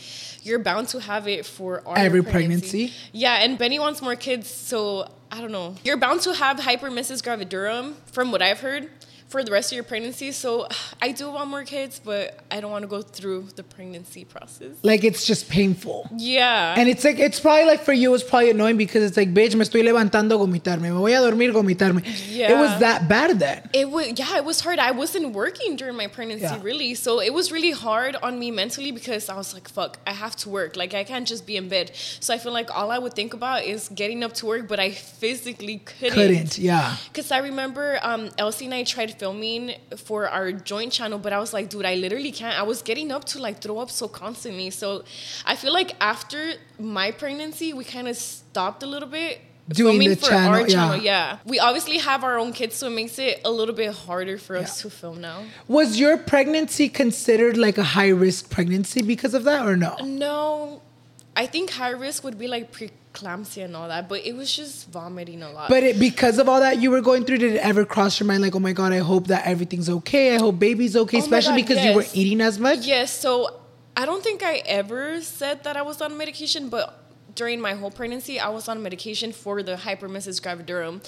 [0.44, 2.92] you're bound to have it for Every pregnancy?
[3.12, 5.76] Yeah, and Benny wants more kids, so I don't know.
[5.82, 8.90] You're bound to have hyperemesis gravidarum, from what I've heard,
[9.30, 10.32] for the rest of your pregnancy.
[10.32, 10.50] So
[11.06, 14.72] I do want more kids, but I don't want to go through the pregnancy process.
[14.82, 15.98] like it's just painful.
[16.16, 16.74] Yeah.
[16.78, 19.54] And it's like it's probably like for you it's probably annoying because it's like bitch
[19.54, 22.00] me estoy levantando vomitarme me voy a dormir vomitarme.
[22.52, 23.58] It was that bad then.
[23.72, 24.78] It was yeah, it was hard.
[24.78, 26.58] I wasn't working during my pregnancy Yeah.
[26.70, 30.12] really, so it was really hard on me mentally because I was like, "Fuck, I
[30.24, 30.72] have to work.
[30.82, 31.86] Like I can't just be in bed."
[32.24, 34.78] So I feel like all I would think about is getting up to work, but
[34.80, 34.90] I
[35.24, 36.14] physically couldn't.
[36.20, 36.96] Couldn't, yeah.
[37.08, 39.74] Because I remember um, Elsie and I tried filming
[40.06, 42.58] for our joint channel, but I was like, dude, I literally can't.
[42.58, 44.70] I was getting up to like throw up so constantly.
[44.70, 45.04] So
[45.44, 46.40] I feel like after
[46.78, 49.32] my pregnancy, we kind of stopped a little bit.
[49.68, 51.38] Doing filming the for channel, our channel, yeah.
[51.44, 54.56] We obviously have our own kids, so it makes it a little bit harder for
[54.56, 55.44] us to film now.
[55.68, 59.94] Was your pregnancy considered like a high risk pregnancy because of that or no?
[60.02, 60.82] No,
[61.40, 64.90] I think high risk would be like preeclampsia and all that, but it was just
[64.90, 65.70] vomiting a lot.
[65.70, 68.26] But it, because of all that you were going through, did it ever cross your
[68.26, 70.34] mind like, oh my god, I hope that everything's okay.
[70.34, 72.80] I hope baby's okay, Oh especially God, because you were eating as much.
[72.80, 73.58] Yes, so
[73.96, 77.02] I don't think I ever said that I was on medication, but
[77.34, 81.00] during my whole pregnancy, I was on medication for the hyperemesis gravidarum.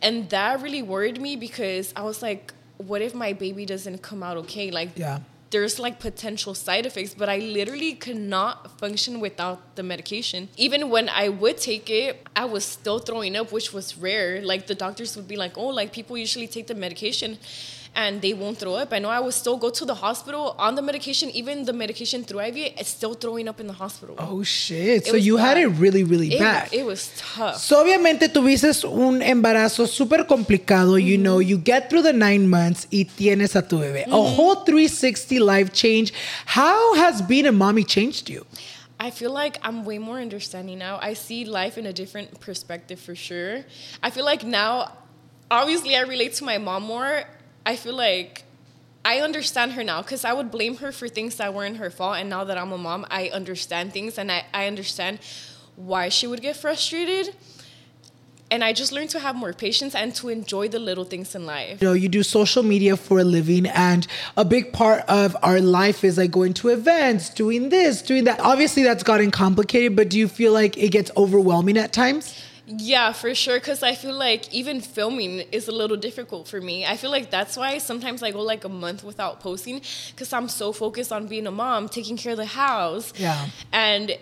[0.00, 4.22] And that really worried me because I was like, what if my baby doesn't come
[4.22, 4.70] out okay?
[4.70, 5.18] Like, Yeah.
[5.54, 10.48] There's like potential side effects, but I literally could not function without the medication.
[10.56, 14.42] Even when I would take it, I was still throwing up, which was rare.
[14.42, 17.38] Like the doctors would be like, "Oh, like people usually take the medication
[17.94, 20.74] and they won't throw up." I know I would still go to the hospital on
[20.74, 24.16] the medication, even the medication through IV, it's still throwing up in the hospital.
[24.18, 25.06] Oh shit.
[25.06, 26.68] So was you had it really, really it, bad.
[26.72, 27.58] it was tough.
[27.58, 31.48] So obviamente tuviste un embarazo súper complicado, you know, mm-hmm.
[31.48, 34.04] you get through the nine months y tienes a tu bebé.
[34.04, 34.36] A mm-hmm.
[34.36, 36.12] whole 360 life change.
[36.46, 38.46] How has being a mommy changed you?
[38.98, 40.98] I feel like I'm way more understanding now.
[41.02, 43.64] I see life in a different perspective for sure.
[44.02, 44.92] I feel like now,
[45.50, 47.24] obviously, I relate to my mom more.
[47.66, 48.44] I feel like
[49.04, 52.16] I understand her now because I would blame her for things that weren't her fault.
[52.16, 55.18] And now that I'm a mom, I understand things and I, I understand
[55.76, 57.34] why she would get frustrated.
[58.50, 61.44] And I just learned to have more patience and to enjoy the little things in
[61.44, 61.80] life.
[61.82, 65.60] You know, you do social media for a living, and a big part of our
[65.60, 68.38] life is like going to events, doing this, doing that.
[68.40, 72.40] Obviously, that's gotten complicated, but do you feel like it gets overwhelming at times?
[72.66, 73.58] Yeah, for sure.
[73.58, 76.86] Because I feel like even filming is a little difficult for me.
[76.86, 80.48] I feel like that's why sometimes I go like a month without posting because I'm
[80.48, 83.12] so focused on being a mom, taking care of the house.
[83.16, 83.48] Yeah.
[83.72, 84.16] And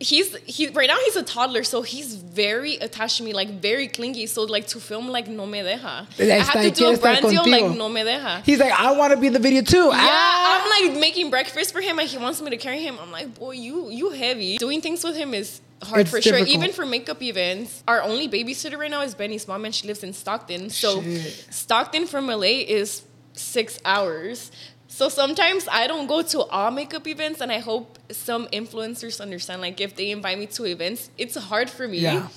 [0.00, 3.88] he's he right now he's a toddler, so he's very attached to me, like very
[3.88, 4.26] clingy.
[4.26, 6.06] So like to film like no me deja.
[6.18, 7.50] I have to do a brand deal contigo.
[7.50, 8.40] like no me deja.
[8.46, 9.86] He's like, I want to be in the video too.
[9.86, 10.62] Yeah, Ah!
[10.64, 12.96] I'm like making breakfast for him, and he wants me to carry him.
[13.00, 14.56] I'm like, boy, you you heavy.
[14.56, 16.38] Doing things with him is hard It's for sure.
[16.38, 20.02] Even for makeup events, our only babysitter right now is Benny's mom, and she lives
[20.02, 20.70] in Stockton.
[20.70, 21.46] So Shit.
[21.50, 23.02] Stockton from LA is
[23.34, 24.50] six hours.
[24.88, 29.60] So sometimes I don't go to all makeup events, and I hope some influencers understand.
[29.62, 31.98] Like if they invite me to events, it's hard for me.
[31.98, 32.28] Yeah.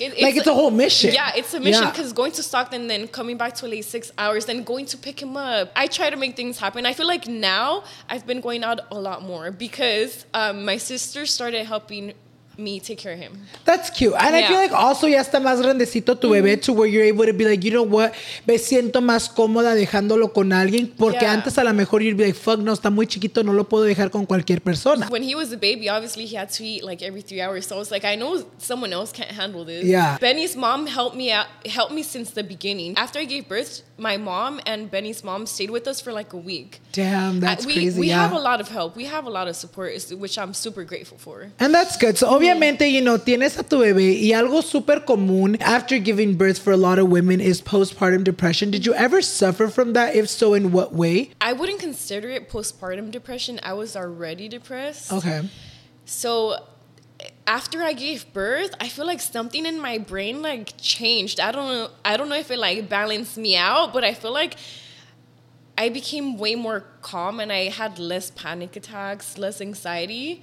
[0.00, 1.12] It- Like it's a whole mission.
[1.12, 1.90] yeah, it's a mission Yeah.
[1.90, 5.20] because going to Stockton, then coming back to LA six hours, then going to pick
[5.20, 5.72] him up.
[5.74, 6.86] I try to make things happen.
[6.86, 11.26] I feel like now I've been going out a lot more because um, my sister
[11.26, 12.12] started helping
[12.58, 13.46] me take care of him.
[13.64, 14.14] That's cute.
[14.18, 16.60] And I feel like also ya está más grandecito tu bebé mm-hmm.
[16.62, 18.12] to where you're able to be like, you know what,
[18.46, 20.92] me siento más cómoda dejándolo con alguien.
[20.96, 21.32] Porque Yeah.
[21.34, 23.84] antes a lo mejor you'd be like, fuck, no, está muy chiquito, no lo puedo
[23.84, 25.06] dejar con cualquier persona.
[25.08, 27.66] When he was a baby, obviously he had to eat like every three hours.
[27.66, 29.84] So I was like, I know someone else can't handle this.
[29.84, 30.18] Yeah.
[30.18, 32.96] Benny's mom helped me out, helped me since the beginning.
[32.96, 36.36] After I gave birth, my mom and Benny's mom stayed with us for like a
[36.36, 36.80] week.
[36.92, 38.00] Damn, that's I- we, crazy.
[38.00, 38.22] We yeah.
[38.22, 38.96] have a lot of help.
[38.96, 41.50] We have a lot of support, which I'm super grateful for.
[41.58, 42.16] And that's good.
[42.18, 46.58] So obviamente, you know, tienes a tu bebé y algo súper común after giving birth
[46.58, 48.70] for a lot of women is postpartum depression.
[48.70, 50.14] Did you ever suffer from that?
[50.14, 51.30] If so, in what way?
[51.40, 53.60] I wouldn't consider it postpartum depression.
[53.62, 55.12] I was already depressed.
[55.12, 55.48] Okay.
[56.04, 56.64] So
[57.46, 61.40] after I gave birth, I feel like something in my brain like changed.
[61.40, 61.90] I don't know.
[62.04, 64.56] I don't know if it like balanced me out, but I feel like
[65.76, 70.42] I became way more calm and I had less panic attacks, less anxiety.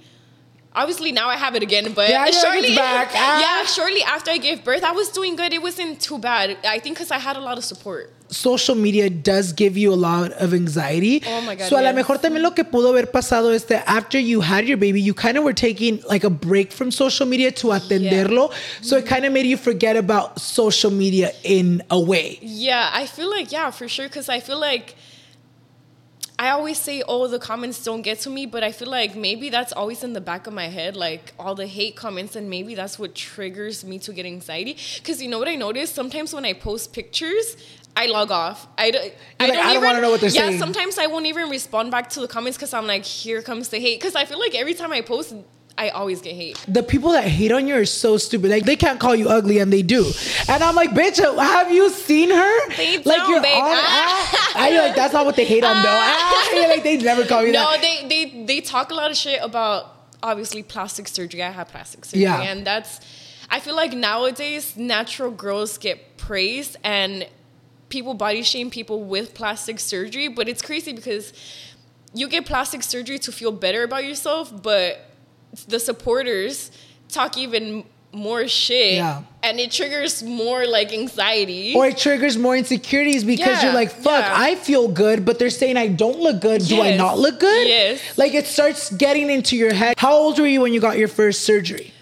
[0.76, 3.08] Obviously now I have it again, but Yeah, shortly, back.
[3.14, 3.40] Ah.
[3.40, 5.52] yeah, shortly after I gave birth, I was doing good.
[5.52, 6.56] It wasn't too bad.
[6.64, 8.12] I think because I had a lot of support.
[8.28, 11.22] social media does give you a lot of anxiety.
[11.26, 11.94] Oh my God, So a lo yes.
[11.94, 15.14] mejor también lo que pudo haber pasado es that after you had your baby, you
[15.14, 18.50] kind of were taking like a break from social media to atenderlo.
[18.50, 18.56] Yeah.
[18.82, 22.38] So it kind of made you forget about social media in a way.
[22.42, 24.08] Yeah, I feel like yeah, for sure.
[24.08, 24.96] Because I feel like
[26.38, 29.48] I always say, "Oh, the comments don't get to me," but I feel like maybe
[29.48, 32.74] that's always in the back of my head, like all the hate comments, and maybe
[32.74, 34.76] that's what triggers me to get anxiety.
[34.96, 35.90] Because you know what I notice?
[35.90, 37.56] Sometimes when I post pictures.
[37.98, 38.68] I log off.
[38.76, 39.00] I don't.
[39.40, 40.58] I like, don't, I don't even, wanna know what they're yeah, saying.
[40.58, 43.78] sometimes I won't even respond back to the comments because I'm like, here comes the
[43.80, 43.98] hate.
[43.98, 45.34] Because I feel like every time I post,
[45.78, 46.56] I always get hate.
[46.66, 48.50] The people that hate on you are so stupid.
[48.50, 50.10] Like they can't call you ugly and they do.
[50.48, 52.68] And I'm like, bitch, have you seen her?
[52.76, 53.56] They like you're babe.
[53.58, 54.52] on ah.
[54.56, 55.88] And you're like, that's not what they hate on though.
[56.08, 56.50] Ah.
[56.54, 57.80] You're like, they never call you no, that.
[57.82, 61.42] they they they talk a lot of shit about obviously plastic surgery.
[61.42, 62.40] I have plastic surgery, Yeah.
[62.42, 63.00] and that's.
[63.50, 67.28] I feel like nowadays natural girls get praised and
[67.90, 71.32] people body shame people with plastic surgery, but it's crazy because
[72.12, 75.05] you get plastic surgery to feel better about yourself, but
[75.64, 76.70] the supporters
[77.08, 79.22] talk even more shit Yeah.
[79.42, 81.74] and it triggers more like anxiety.
[81.76, 84.32] Or it triggers more insecurities because Yeah, you're like, fuck, yeah.
[84.34, 86.62] I feel good, but they're saying I don't look good.
[86.64, 87.68] Do I not look good?
[87.68, 88.00] yes.
[88.16, 89.94] Like it starts getting into your head.
[89.98, 91.92] How old were you when you got your first surgery?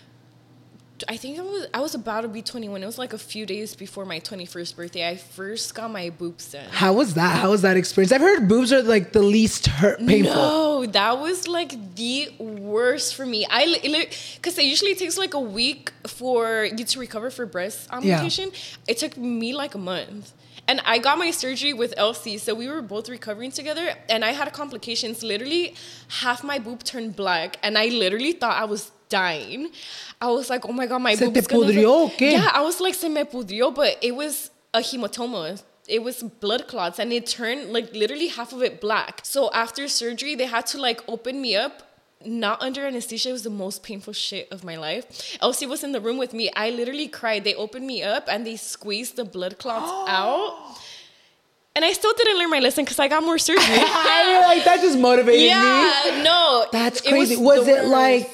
[1.08, 2.82] I think I was I was about to be 21.
[2.82, 5.08] It was like a few days before my 21st birthday.
[5.08, 6.66] I first got my boobs done.
[6.70, 7.38] How was that?
[7.38, 8.12] How was that experience?
[8.12, 10.34] I've heard boobs are like the least hurt painful.
[10.34, 13.46] No, that was like the worst for me.
[13.50, 18.50] I because it usually takes like a week for you to recover for breast augmentation.
[18.88, 20.32] It took me like a month.
[20.66, 23.94] And I got my surgery with Elsie, so we were both recovering together.
[24.08, 25.22] And I had complications.
[25.22, 25.74] Literally,
[26.08, 29.62] half my boob turned black, and I literally thought I was dying.
[30.20, 31.92] I was like, "Oh my god, my Se boob te is gonna." pudrió?
[32.20, 35.62] Yeah, I was like, "Se me pudrió," but it was a hematoma.
[35.96, 39.20] It was blood clots, and it turned like literally half of it black.
[39.34, 41.74] So after surgery, they had to like open me up.
[42.26, 43.28] Not under anesthesia.
[43.28, 45.04] It was the most painful shit of my life.
[45.46, 46.44] Elsie was in the room with me.
[46.56, 47.44] I literally cried.
[47.44, 50.52] They opened me up and they squeezed the blood clots out.
[51.76, 53.64] And I still didn't learn my lesson because I got more surgery.
[53.68, 55.48] I like that just motivated me.
[55.48, 56.40] yeah, no.
[56.72, 57.36] That's it crazy.
[57.36, 57.88] Was, it worst.
[58.00, 58.30] like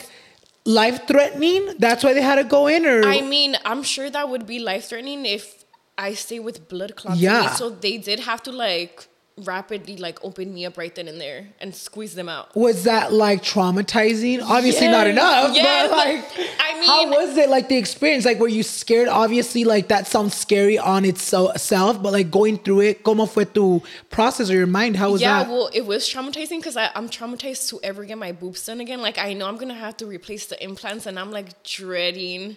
[0.65, 1.75] life threatening?
[1.79, 4.59] That's why they had to go in, or I mean, I'm sure that would be
[4.59, 5.65] life threatening if
[5.99, 7.21] I stay with blood clots.
[7.21, 7.51] Yeah.
[7.51, 11.49] So they did have to like rapidly like open me up right then and there
[11.61, 12.55] and squeeze them out.
[12.55, 14.43] was that like traumatizing?
[14.43, 15.55] Obviously not enough.
[15.55, 18.25] Yes, but like, I mean how was it like the experience?
[18.25, 19.09] Like, were you scared?
[19.09, 23.83] Obviously, like that sounds scary on itself, but like going through it, ¿cómo fue tu
[24.11, 24.97] process or your mind?
[24.97, 25.51] How was yeah, that?
[25.51, 29.01] well, it was traumatizing because I'm traumatized to ever get my boobs done again.
[29.01, 32.57] Like, I know I'm gonna have to replace the implants, and I'm like dreading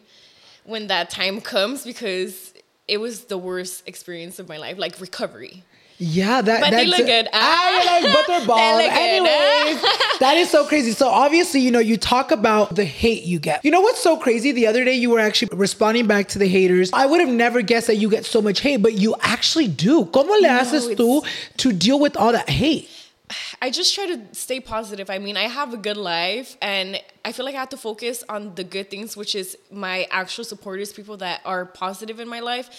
[0.63, 2.53] when that time comes because
[2.87, 5.63] it was the worst experience of my life, like recovery.
[5.99, 7.29] Yeah, that But they that's look good.
[7.31, 8.23] I like ah.
[8.27, 8.77] butterball.
[8.77, 8.89] They.
[8.89, 10.17] Anyways, ah.
[10.19, 10.91] that is so crazy.
[10.91, 13.63] So obviously, you know, you talk about the hate you get.
[13.63, 14.51] You know what's so crazy?
[14.51, 16.91] The other day you were actually responding back to the haters.
[16.93, 20.05] I would have never guessed that you get so much hate, but you actually do.
[20.05, 21.25] ¿Cómo le haces it's- tú
[21.57, 22.89] to deal with all that hate?
[23.61, 25.09] I just try to stay positive.
[25.09, 28.23] I mean, I have a good life and I feel like I have to focus
[28.29, 32.41] on the good things, which is my actual supporters, people that are positive in my
[32.41, 32.69] life.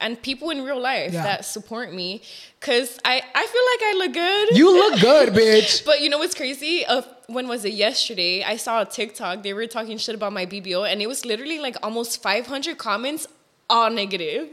[0.00, 1.22] And people in real life Yeah.
[1.24, 2.22] that support me,
[2.60, 4.58] cause I, I feel like I look good.
[4.58, 5.84] You look good, bitch.
[5.84, 6.86] But you know what's crazy?
[6.86, 7.74] Uh, when was it?
[7.74, 9.42] Yesterday, I saw a TikTok.
[9.42, 13.26] They were talking shit about my BBL, and it was literally like almost 500 comments,
[13.68, 14.48] all negative,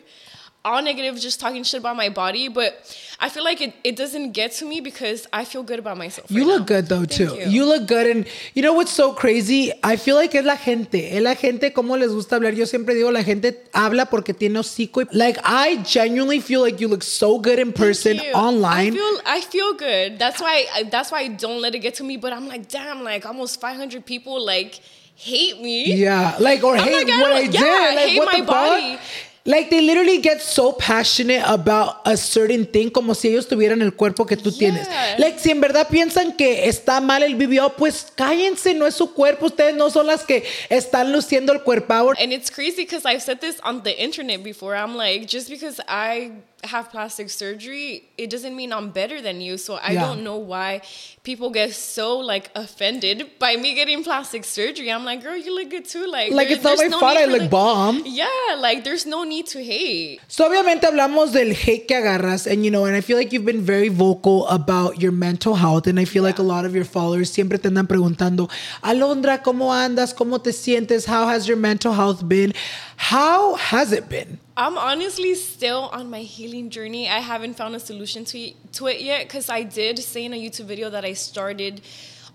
[0.68, 2.48] all negative, just talking shit about my body.
[2.50, 2.72] But
[3.20, 6.30] I feel like it, it doesn't get to me because I feel good about myself.
[6.30, 6.66] You right look now.
[6.76, 7.36] good though Thank too.
[7.36, 7.50] you.
[7.50, 7.66] You.
[7.66, 9.72] look good and you know what's so crazy?
[9.84, 11.16] I feel like es la gente.
[11.16, 12.54] Es la gente como les gusta hablar.
[12.54, 15.04] Yo siempre digo la gente habla porque tiene hocico.
[15.14, 18.94] Like I genuinely feel like you look so good in person, online.
[18.94, 20.20] I feel I feel good.
[20.20, 22.18] That's why I, that's why I don't let it get to me.
[22.18, 24.80] But I'm like, damn, like almost 500 people like
[25.16, 25.96] hate me.
[25.96, 27.54] Yeah, like or I'm hate like, what I did.
[27.56, 29.00] yeah, like hate what my the fuck?
[29.48, 33.94] Like they literally get so passionate about a certain thing como si ellos tuvieran el
[33.94, 34.90] cuerpo que tú tienes.
[35.18, 39.14] Like si en verdad piensan que está mal el BBL, pues cállense, no es su
[39.14, 39.46] cuerpo.
[39.46, 42.14] Ustedes no son las que están luciendo el cuerpo.
[42.22, 44.76] And it's crazy because I've said this on the internet before.
[44.76, 46.32] I'm like, just because I
[46.64, 49.58] have plastic surgery, it doesn't mean I'm better than you.
[49.58, 50.02] So I Yeah.
[50.08, 50.82] don't know why
[51.24, 54.92] people get so like offended by me getting plastic surgery.
[54.92, 56.08] I'm like, girl, you look good too.
[56.08, 58.02] Like, Like there- it's not my no fault I look the- bomb.
[58.06, 58.26] Yeah,
[58.60, 60.20] like there's no need to hate.
[60.28, 63.46] So obviamente hablamos del hate que agarras and you know and I feel like you've
[63.46, 66.86] been very vocal about your mental health and I feel like a lot of your
[66.86, 68.50] followers siempre te andan preguntando
[68.82, 70.14] Alondra ¿cómo andas?
[70.14, 71.06] ¿cómo te sientes?
[71.08, 72.54] How has your mental health been?
[72.98, 74.40] How has it been?
[74.58, 77.08] I'm honestly still on my healing journey.
[77.08, 80.34] I haven't found a solution to it, to it yet because I did say in
[80.34, 81.82] a YouTube video that I started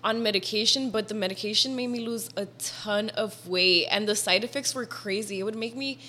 [0.05, 4.43] on medication, but the medication made me lose a ton of weight and the side
[4.45, 5.39] effects were crazy.
[5.39, 5.99] It would make me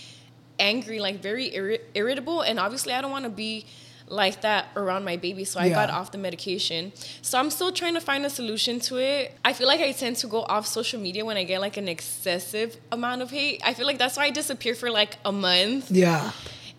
[0.58, 3.66] angry, like very irri- irritable, and obviously I don't want to be
[4.08, 5.74] like that around my baby, so I Yeah.
[5.74, 6.92] got off the medication.
[7.22, 9.32] So I'm still trying to find a solution to it.
[9.44, 11.88] I feel like I tend to go off social media when I get like an
[11.88, 13.62] excessive amount of hate.
[13.64, 16.32] I feel like that's why I disappear for like a month Yeah.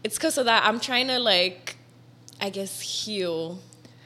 [0.03, 0.63] it's because of that.
[0.65, 1.77] I'm trying to like,
[2.39, 3.59] I guess, heal.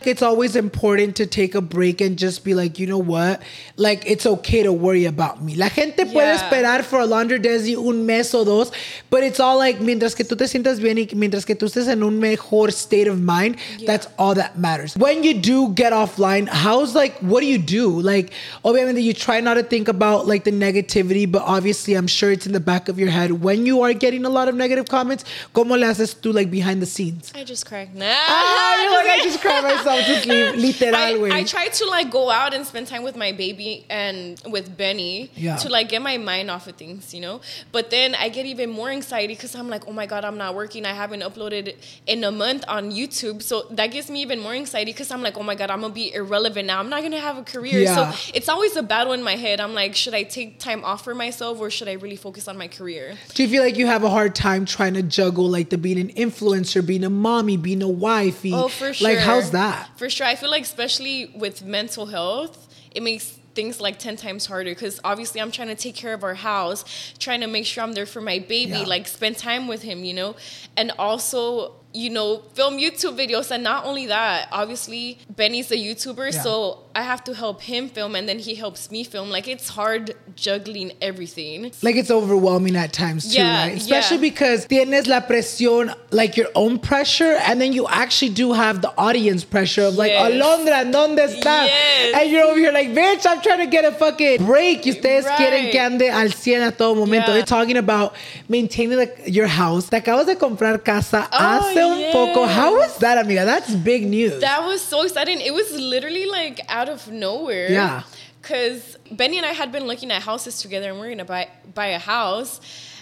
[0.06, 3.42] It's always important to take a break and just be like, you know what?
[3.76, 5.56] Like, it's okay to worry about me.
[5.56, 8.72] La gente puede esperar for Alondra Dessy un mes o dos,
[9.10, 11.90] but it's all like, mientras que tú te sientas bien y mientras que tú estés
[11.90, 14.96] en un mejor state of mind, that's all that matters.
[14.96, 17.90] When you do get offline, how's like, what do you do?
[17.90, 18.32] Like,
[18.64, 22.46] obviamente you try not to think about like the negativity, but obviously I'm sure it's
[22.46, 23.32] in the back of your head.
[23.44, 26.82] When you are getting a lot of negative comments, ¿cómo le haces tú like behind
[26.82, 27.34] the scenes?
[27.36, 27.94] I just cried.
[27.94, 28.06] Nah.
[28.08, 30.52] Ah, you're like, I just cry myself to.
[30.56, 31.40] Literal, I.
[31.40, 35.30] I try to like go out and spend time with my baby and with Benny
[35.36, 35.58] Yeah.
[35.58, 37.42] to like get my mind off of things, you know.
[37.72, 40.56] But then I get even more anxiety because I'm like, oh my god, I'm not
[40.56, 40.86] working.
[40.86, 41.76] I haven't uploaded
[42.08, 45.38] in a month on YouTube, so that gives me even more anxiety because I'm like,
[45.38, 46.80] oh my god, I'm gonna be irrelevant now.
[46.80, 47.82] I'm not gonna have a career.
[47.82, 48.12] Yeah.
[48.12, 49.60] So it's always a battle in my head.
[49.60, 52.58] I'm like, should I take time off for myself or should I really focus on
[52.58, 53.16] my career?
[53.34, 56.00] Do you feel like you have a hard time trying to juggle like the being
[56.00, 58.54] an influencer, being a mommy, being a wifey?
[58.54, 59.08] Oh, for sure.
[59.08, 59.79] Like, how's that?
[59.98, 60.28] For sure.
[60.28, 65.00] I feel like, especially with mental health, it makes things like 10 times harder because
[65.04, 66.86] obviously I'm trying to take care of our house,
[67.20, 68.84] trying to make sure I'm there for my baby, Yeah.
[68.84, 70.36] like spend time with him, you know?
[70.78, 73.50] And also, you know, film YouTube videos.
[73.52, 76.42] And not only that, obviously, Benny's a YouTuber, Yeah.
[76.44, 79.30] so I have to help him film and then he helps me film.
[79.30, 81.72] Like, it's hard juggling everything.
[81.82, 83.78] Like it's overwhelming at times too, Yeah, right?
[83.78, 84.22] Especially yeah.
[84.32, 88.92] because tienes la presión, like your own pressure, and then you actually do have the
[88.98, 90.32] audience pressure of like, Yes.
[90.32, 91.68] Alondra, ¿dónde estás?
[91.68, 92.16] Yes.
[92.22, 94.86] And you're over here like, bitch, I'm trying to get a fucking break.
[94.86, 95.38] Y ustedes Right.
[95.38, 97.32] quieren que ande al 100 a todo momento.
[97.34, 98.14] They're talking about
[98.48, 99.90] maintaining like, your house.
[99.90, 102.14] Te acabas de comprar casa Oh, hace un yes.
[102.14, 102.46] poco.
[102.46, 103.46] How is that, amiga?
[103.46, 104.40] That's big news.
[104.42, 105.42] That was so exciting.
[105.42, 107.72] It was literally like out of nowhere.
[107.72, 108.04] Yeah.
[108.42, 111.50] Cause Benny and I had been looking at houses together and we are gonna buy
[111.74, 112.62] buy a house.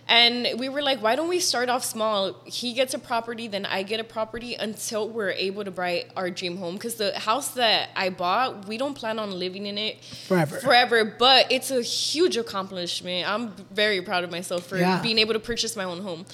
[0.10, 2.34] And we were like, why don't we start off small?
[2.46, 6.30] He gets a property, then I get a property until we're able to buy our
[6.32, 6.76] dream home.
[6.76, 10.60] Because the house that I bought, we don't plan on living in it Forever.
[10.60, 13.30] Forever, but it's a huge accomplishment.
[13.30, 15.02] I'm very proud of myself for Yeah.
[15.02, 16.26] being able to purchase my own home.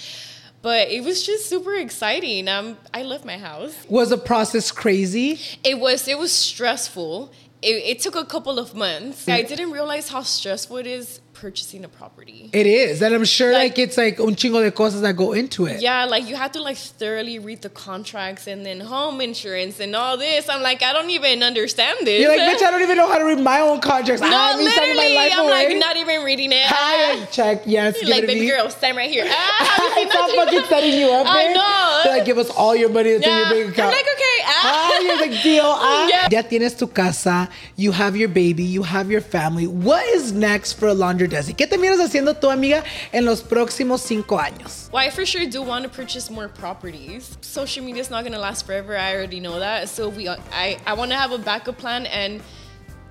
[0.63, 2.47] But it was just super exciting.
[2.47, 3.75] Um, I love my house.
[3.89, 5.37] Was the process crazy?
[5.63, 7.31] It was it was stressful.
[7.61, 9.27] It, it took a couple of months.
[9.27, 12.49] I didn't realize how stressful it is purchasing a property.
[12.53, 13.01] It is.
[13.03, 15.81] And I'm sure like, Like- it's like un chingo de cosas that go into it.
[15.81, 19.91] Yeah, like you have to like thoroughly read the contracts and then home insurance and
[19.93, 20.47] all this.
[20.47, 22.21] I'm like, I don't even understand this.
[22.21, 24.21] You're like, bitch, I don't even know how to read my own contracts.
[24.21, 25.67] no, been signing literally, I'm away.
[25.67, 26.63] like not even reading it.
[26.65, 27.63] Hi, check.
[27.65, 27.99] Yes.
[27.99, 28.47] give like it baby me.
[28.47, 29.25] girl, stand right here.
[29.35, 31.27] Ah, have Stop fucking setting you up.
[31.29, 32.01] I know.
[32.05, 33.51] They're like, give us all your money that's Yeah.
[33.51, 33.91] in your bank account.
[33.91, 34.37] I'm like, okay.
[34.45, 34.61] Ah.
[34.65, 35.63] Ah, you're like, deal.
[35.85, 36.07] Ah.
[36.07, 36.27] Yeah.
[36.31, 39.67] Ya tienes tu casa, you have your baby, you have your family.
[39.67, 41.53] What is next for Alondra Desi?
[41.53, 44.89] ¿Qué te miras haciendo tu amiga en los próximos cinco años?
[44.91, 47.37] Well, I for sure do want to purchase more properties.
[47.41, 48.95] Social media is not going to last forever.
[48.95, 49.89] I already know that.
[49.89, 52.41] So we, I, I want to have a backup plan and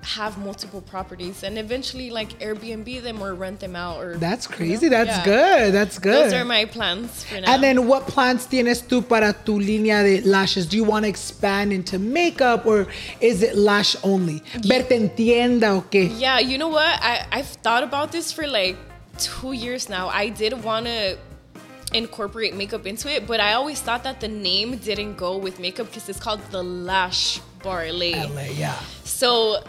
[0.03, 4.51] have multiple properties and eventually like Airbnb them or rent them out or That's you
[4.51, 4.57] know?
[4.57, 4.87] crazy.
[4.89, 5.23] That's Yeah.
[5.25, 5.73] good.
[5.73, 6.25] That's good.
[6.25, 7.53] Those are my plans for now.
[7.53, 10.65] And then what plans tienes tú para tu línea de lashes?
[10.65, 12.87] Do you want to expand into makeup or
[13.21, 14.43] is it lash only?
[14.61, 16.11] Verte en tienda o qué?
[16.19, 16.99] Yeah, you know what?
[17.01, 18.75] I, I've thought about this for like
[19.17, 20.09] two years now.
[20.09, 21.17] I did want to
[21.93, 25.87] incorporate makeup into it, but I always thought that the name didn't go with makeup
[25.87, 28.13] because it's called the Lash Barley.
[28.15, 28.75] LA, yeah.
[29.03, 29.63] So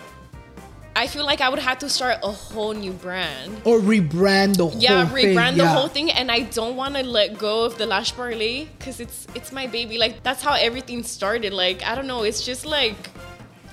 [0.97, 3.61] I feel like I would have to start a whole new brand.
[3.64, 5.34] Or rebrand the Yeah, whole thing.
[5.34, 5.74] Yeah, rebrand the yeah.
[5.74, 9.26] whole thing, and I don't want to let go of the Lash Barley because it's
[9.34, 9.99] it's my baby.
[9.99, 11.53] Like that's how everything started.
[11.53, 12.97] Like I don't know, it's just like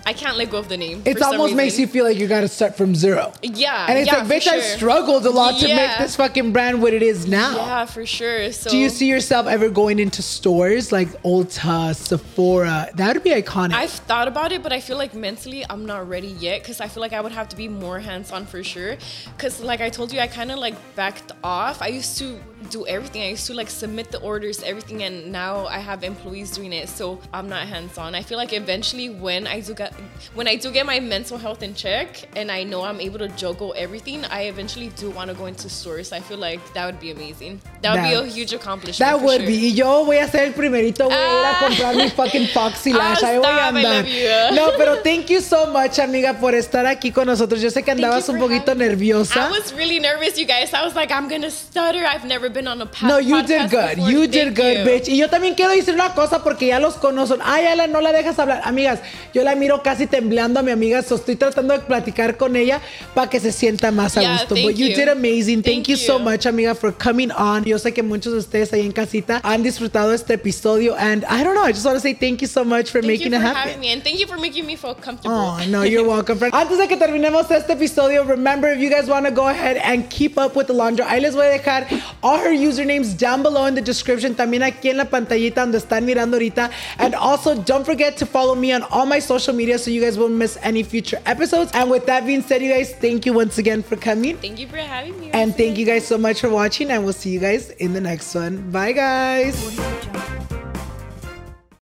[0.05, 1.01] I can't let go of the name.
[1.05, 3.33] It almost makes you feel like you gotta start from zero.
[3.41, 6.81] Yeah, And it's yeah, like, bitch, I struggled a lot to make this fucking brand
[6.81, 7.55] what it is now.
[7.55, 8.51] Yeah, for sure.
[8.51, 12.89] So Do you see yourself ever going into stores like Ulta, Sephora?
[12.95, 13.73] That would be iconic.
[13.73, 16.87] I've thought about it, but I feel like mentally I'm not ready yet because I
[16.87, 18.97] feel like I would have to be more hands on for sure.
[19.37, 21.81] Because, like I told you, I kind of like backed off.
[21.81, 22.39] I used to
[22.69, 26.51] do everything, I used to like submit the orders, everything, and now I have employees
[26.51, 26.89] doing it.
[26.89, 28.15] So I'm not hands on.
[28.15, 29.93] I feel like eventually when I do get
[30.35, 33.27] when I do get my mental health in check and I know I'm able to
[33.29, 36.11] juggle everything, I eventually do want to go into stores.
[36.11, 37.61] I feel like that would be amazing.
[37.81, 38.99] That would be a huge accomplishment.
[38.99, 39.47] That would sure.
[39.47, 39.69] be.
[39.71, 41.05] Y yo voy a ser el primerito.
[41.05, 41.59] Voy a ir a Ah.
[41.59, 43.23] comprar mi fucking Foxy Lash.
[43.23, 44.05] Ah, Ahí voy a I andar.
[44.53, 47.61] No, pero thank you so much, amiga, por estar aquí con nosotros.
[47.61, 49.47] Yo sé que andabas un poquito nerviosa.
[49.47, 50.73] I was really nervous, you guys.
[50.73, 52.05] I was like, I'm gonna stutter.
[52.05, 53.95] I've never been on a No, you did good.
[53.95, 54.11] before.
[54.11, 54.85] You did Thank good, you.
[54.85, 55.07] bitch.
[55.09, 57.37] Y yo también quiero decir una cosa porque ya los conozco.
[57.43, 58.61] Ay, Ala, no la dejas hablar.
[58.63, 58.99] Amigas,
[59.33, 61.01] yo la miro casi temblando a mi amiga.
[61.01, 62.81] So estoy tratando de platicar con ella
[63.13, 64.55] para que se sienta más a gusto.
[64.55, 64.95] But you, you.
[64.95, 65.61] did amazing.
[65.63, 67.63] Thank, Thank you, so much, amiga, for coming on.
[67.63, 70.95] Yo sé que muchos de ustedes ahí en casita han disfrutado este episodio.
[70.97, 73.19] And I don't know, I just want to say thank you so much for Thank
[73.19, 73.61] making you it for happen.
[73.73, 75.35] having me, and thank you for making me feel comfortable.
[75.35, 76.53] Oh, no, you're welcome, friend.
[76.53, 80.09] Antes de que terminemos este episodio, remember if you guys want to go ahead and
[80.09, 81.87] keep up with Alondra, ahí les voy a dejar
[82.21, 86.05] all her usernames down below in the description, también aquí en la pantallita donde están
[86.05, 86.71] mirando ahorita.
[86.97, 90.17] And also, don't forget to follow me on all my social media so you guys
[90.17, 91.71] won't miss any future episodes.
[91.73, 94.37] And with that being said, you guys, thank you once again for coming.
[94.37, 95.31] Thank you for having me.
[95.31, 98.01] And thank you guys so much for watching, and we'll see you guys in the
[98.01, 98.71] next one.
[98.71, 100.40] Bye, guys.